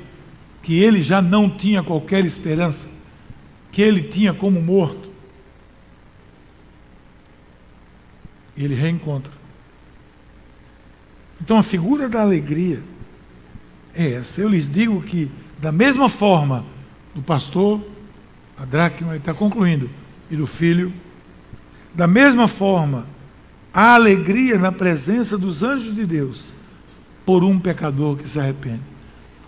que 0.63 0.81
ele 0.81 1.03
já 1.03 1.21
não 1.21 1.47
tinha 1.47 1.83
qualquer 1.83 2.25
esperança, 2.25 2.87
que 3.71 3.83
ele 3.83 4.01
tinha 4.01 4.33
como 4.33 4.59
morto. 4.59 5.11
E 8.42 8.42
ele 8.57 8.75
reencontra. 8.75 9.31
Então 11.41 11.57
a 11.57 11.63
figura 11.63 12.07
da 12.07 12.21
alegria 12.21 12.81
é 13.93 14.13
essa. 14.13 14.41
Eu 14.41 14.49
lhes 14.49 14.69
digo 14.69 15.01
que, 15.01 15.29
da 15.59 15.71
mesma 15.71 16.07
forma 16.07 16.65
do 17.13 17.21
pastor, 17.21 17.81
a 18.57 18.65
dracma 18.65 19.15
está 19.15 19.33
concluindo, 19.33 19.89
e 20.29 20.35
do 20.35 20.47
filho, 20.47 20.93
da 21.93 22.07
mesma 22.07 22.47
forma, 22.47 23.05
a 23.73 23.93
alegria 23.93 24.57
na 24.57 24.71
presença 24.71 25.37
dos 25.37 25.63
anjos 25.63 25.93
de 25.93 26.05
Deus 26.05 26.53
por 27.25 27.43
um 27.43 27.59
pecador 27.59 28.17
que 28.17 28.29
se 28.29 28.39
arrepende. 28.39 28.81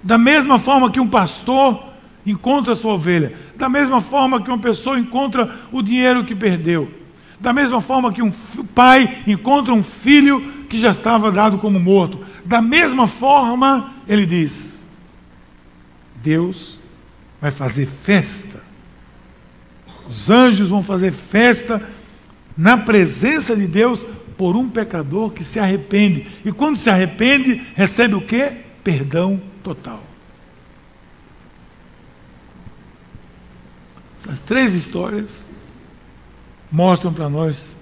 Da 0.04 0.18
mesma 0.18 0.60
forma 0.60 0.92
que 0.92 1.00
um 1.00 1.08
pastor 1.08 1.84
encontra 2.26 2.74
a 2.74 2.76
sua 2.76 2.94
ovelha, 2.94 3.34
da 3.56 3.70
mesma 3.70 4.02
forma 4.02 4.42
que 4.42 4.50
uma 4.50 4.60
pessoa 4.60 5.00
encontra 5.00 5.56
o 5.72 5.82
dinheiro 5.82 6.24
que 6.24 6.36
perdeu, 6.36 6.92
da 7.40 7.52
mesma 7.52 7.82
forma 7.82 8.14
que 8.14 8.22
um 8.22 8.32
pai 8.74 9.24
encontra 9.28 9.74
um 9.74 9.84
filho 9.84 10.66
que 10.70 10.78
já 10.78 10.92
estava 10.92 11.32
dado 11.32 11.58
como 11.58 11.80
morto. 11.80 12.20
Da 12.46 12.62
mesma 12.62 13.08
forma, 13.08 13.94
ele 14.08 14.26
diz: 14.26 14.78
Deus 16.24 16.80
vai 17.40 17.52
fazer 17.52 17.86
festa. 17.86 18.64
Os 20.08 20.30
anjos 20.30 20.70
vão 20.70 20.84
fazer 20.84 21.12
festa 21.12 21.82
na 22.58 22.78
presença 22.78 23.56
de 23.56 23.68
Deus 23.68 24.06
por 24.38 24.56
um 24.56 24.70
pecador 24.70 25.32
que 25.32 25.44
se 25.44 25.60
arrepende. 25.60 26.28
E 26.44 26.52
quando 26.52 26.78
se 26.78 26.90
arrepende, 26.90 27.62
recebe 27.76 28.16
o 28.16 28.22
que? 28.22 28.52
Perdão 28.84 29.42
total. 29.64 30.04
Essas 34.18 34.42
três 34.42 34.74
histórias 34.74 35.48
mostram 36.72 37.14
para 37.14 37.30
nós 37.30 37.76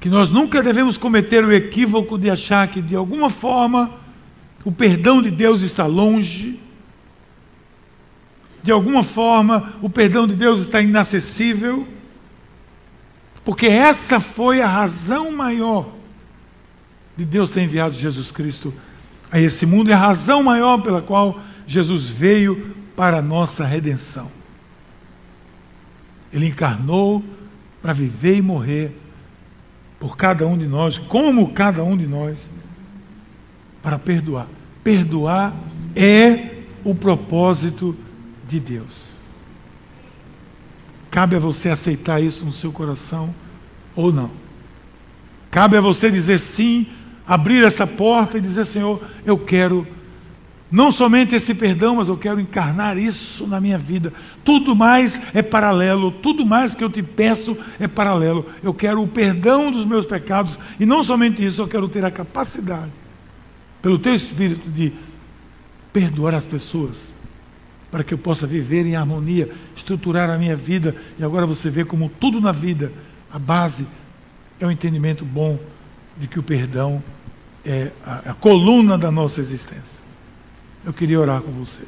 que 0.00 0.08
nós 0.08 0.30
nunca 0.30 0.62
devemos 0.62 0.96
cometer 0.96 1.44
o 1.44 1.52
equívoco 1.52 2.18
de 2.18 2.30
achar 2.30 2.66
que, 2.68 2.80
de 2.80 2.96
alguma 2.96 3.28
forma, 3.28 3.90
o 4.64 4.72
perdão 4.72 5.20
de 5.20 5.30
Deus 5.30 5.60
está 5.60 5.84
longe, 5.84 6.58
de 8.62 8.72
alguma 8.72 9.02
forma, 9.02 9.74
o 9.82 9.90
perdão 9.90 10.26
de 10.26 10.34
Deus 10.34 10.60
está 10.60 10.80
inacessível, 10.80 11.86
porque 13.44 13.66
essa 13.66 14.18
foi 14.18 14.62
a 14.62 14.66
razão 14.66 15.30
maior 15.32 15.90
de 17.16 17.24
Deus 17.26 17.50
ter 17.50 17.62
enviado 17.62 17.94
Jesus 17.94 18.30
Cristo 18.30 18.72
a 19.30 19.38
esse 19.38 19.66
mundo, 19.66 19.90
e 19.90 19.92
a 19.92 19.98
razão 19.98 20.42
maior 20.42 20.78
pela 20.78 21.02
qual 21.02 21.40
Jesus 21.66 22.06
veio 22.06 22.74
para 22.96 23.18
a 23.18 23.22
nossa 23.22 23.64
redenção. 23.64 24.30
Ele 26.32 26.46
encarnou 26.46 27.22
para 27.82 27.92
viver 27.92 28.36
e 28.36 28.42
morrer 28.42 28.96
por 29.98 30.16
cada 30.16 30.46
um 30.46 30.56
de 30.56 30.66
nós, 30.66 30.98
como 30.98 31.52
cada 31.52 31.84
um 31.84 31.96
de 31.96 32.06
nós, 32.06 32.50
para 33.82 33.98
perdoar. 33.98 34.48
Perdoar 34.82 35.54
é 35.94 36.62
o 36.84 36.94
propósito 36.94 37.96
de 38.48 38.58
Deus. 38.58 39.10
Cabe 41.10 41.36
a 41.36 41.38
você 41.38 41.68
aceitar 41.68 42.22
isso 42.22 42.44
no 42.44 42.52
seu 42.52 42.70
coração 42.70 43.34
ou 43.96 44.12
não. 44.12 44.30
Cabe 45.50 45.76
a 45.76 45.80
você 45.80 46.10
dizer 46.10 46.38
sim, 46.38 46.86
abrir 47.26 47.64
essa 47.64 47.86
porta 47.86 48.38
e 48.38 48.40
dizer: 48.40 48.64
Senhor, 48.64 49.02
eu 49.24 49.36
quero 49.36 49.86
não 50.70 50.92
somente 50.92 51.34
esse 51.34 51.52
perdão, 51.52 51.96
mas 51.96 52.06
eu 52.06 52.16
quero 52.16 52.40
encarnar 52.40 52.96
isso 52.96 53.44
na 53.46 53.60
minha 53.60 53.76
vida. 53.76 54.12
Tudo 54.44 54.76
mais 54.76 55.20
é 55.34 55.42
paralelo, 55.42 56.12
tudo 56.12 56.46
mais 56.46 56.76
que 56.76 56.84
eu 56.84 56.88
te 56.88 57.02
peço 57.02 57.56
é 57.80 57.88
paralelo. 57.88 58.46
Eu 58.62 58.72
quero 58.72 59.02
o 59.02 59.08
perdão 59.08 59.72
dos 59.72 59.84
meus 59.84 60.06
pecados 60.06 60.56
e 60.78 60.86
não 60.86 61.02
somente 61.02 61.44
isso, 61.44 61.60
eu 61.60 61.66
quero 61.66 61.88
ter 61.88 62.04
a 62.04 62.10
capacidade, 62.10 62.92
pelo 63.82 63.98
teu 63.98 64.14
espírito, 64.14 64.70
de 64.70 64.92
perdoar 65.92 66.36
as 66.36 66.46
pessoas, 66.46 67.12
para 67.90 68.04
que 68.04 68.14
eu 68.14 68.18
possa 68.18 68.46
viver 68.46 68.86
em 68.86 68.94
harmonia, 68.94 69.50
estruturar 69.74 70.30
a 70.30 70.38
minha 70.38 70.54
vida. 70.54 70.94
E 71.18 71.24
agora 71.24 71.46
você 71.46 71.68
vê 71.68 71.84
como 71.84 72.08
tudo 72.20 72.40
na 72.40 72.52
vida, 72.52 72.92
a 73.32 73.40
base 73.40 73.84
é 74.60 74.66
o 74.66 74.70
entendimento 74.70 75.24
bom 75.24 75.58
de 76.16 76.28
que 76.28 76.38
o 76.38 76.44
perdão 76.44 77.02
é 77.64 77.90
a, 78.06 78.30
a 78.30 78.34
coluna 78.34 78.96
da 78.96 79.10
nossa 79.10 79.40
existência. 79.40 80.09
Eu 80.84 80.92
queria 80.92 81.20
orar 81.20 81.40
com 81.40 81.52
você. 81.52 81.82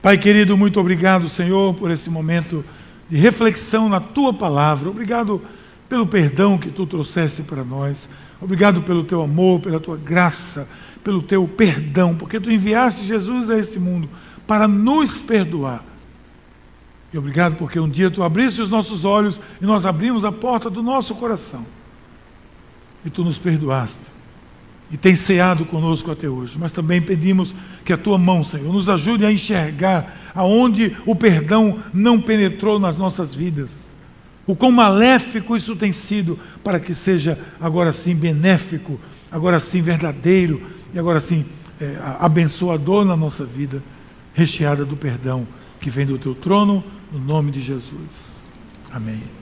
Pai 0.00 0.18
querido, 0.18 0.56
muito 0.56 0.80
obrigado, 0.80 1.28
Senhor, 1.28 1.74
por 1.74 1.90
esse 1.90 2.10
momento 2.10 2.64
de 3.08 3.16
reflexão 3.16 3.88
na 3.88 4.00
tua 4.00 4.32
palavra. 4.32 4.88
Obrigado 4.88 5.40
pelo 5.88 6.06
perdão 6.06 6.58
que 6.58 6.70
tu 6.70 6.86
trouxeste 6.86 7.42
para 7.42 7.62
nós. 7.62 8.08
Obrigado 8.40 8.82
pelo 8.82 9.04
teu 9.04 9.22
amor, 9.22 9.60
pela 9.60 9.78
tua 9.78 9.96
graça, 9.96 10.66
pelo 11.04 11.22
teu 11.22 11.46
perdão, 11.46 12.16
porque 12.16 12.40
tu 12.40 12.50
enviaste 12.50 13.04
Jesus 13.04 13.48
a 13.50 13.58
esse 13.58 13.78
mundo 13.78 14.08
para 14.46 14.66
nos 14.66 15.20
perdoar. 15.20 15.84
E 17.12 17.18
obrigado 17.18 17.56
porque 17.56 17.78
um 17.78 17.88
dia 17.88 18.10
tu 18.10 18.22
abriste 18.22 18.62
os 18.62 18.70
nossos 18.70 19.04
olhos 19.04 19.40
e 19.60 19.66
nós 19.66 19.84
abrimos 19.84 20.24
a 20.24 20.32
porta 20.32 20.70
do 20.70 20.82
nosso 20.82 21.14
coração. 21.14 21.64
E 23.04 23.10
tu 23.10 23.22
nos 23.22 23.38
perdoaste 23.38 24.11
e 24.92 24.96
tem 24.98 25.16
ceado 25.16 25.64
conosco 25.64 26.10
até 26.10 26.28
hoje. 26.28 26.56
Mas 26.58 26.70
também 26.70 27.00
pedimos 27.00 27.54
que 27.84 27.92
a 27.92 27.96
tua 27.96 28.18
mão, 28.18 28.44
Senhor, 28.44 28.70
nos 28.70 28.88
ajude 28.88 29.24
a 29.24 29.32
enxergar 29.32 30.16
aonde 30.34 30.96
o 31.06 31.16
perdão 31.16 31.78
não 31.94 32.20
penetrou 32.20 32.78
nas 32.78 32.98
nossas 32.98 33.34
vidas. 33.34 33.90
O 34.46 34.54
quão 34.54 34.70
maléfico 34.70 35.56
isso 35.56 35.74
tem 35.74 35.92
sido 35.92 36.38
para 36.62 36.78
que 36.78 36.94
seja 36.94 37.38
agora 37.60 37.90
sim 37.90 38.14
benéfico, 38.14 39.00
agora 39.30 39.58
sim 39.58 39.80
verdadeiro 39.80 40.62
e 40.92 40.98
agora 40.98 41.20
sim 41.20 41.46
é, 41.80 41.96
abençoador 42.18 43.04
na 43.04 43.16
nossa 43.16 43.44
vida, 43.44 43.82
recheada 44.34 44.84
do 44.84 44.96
perdão 44.96 45.46
que 45.80 45.90
vem 45.90 46.04
do 46.04 46.18
teu 46.18 46.34
trono, 46.34 46.84
no 47.10 47.18
nome 47.18 47.50
de 47.50 47.60
Jesus. 47.60 48.42
Amém. 48.92 49.41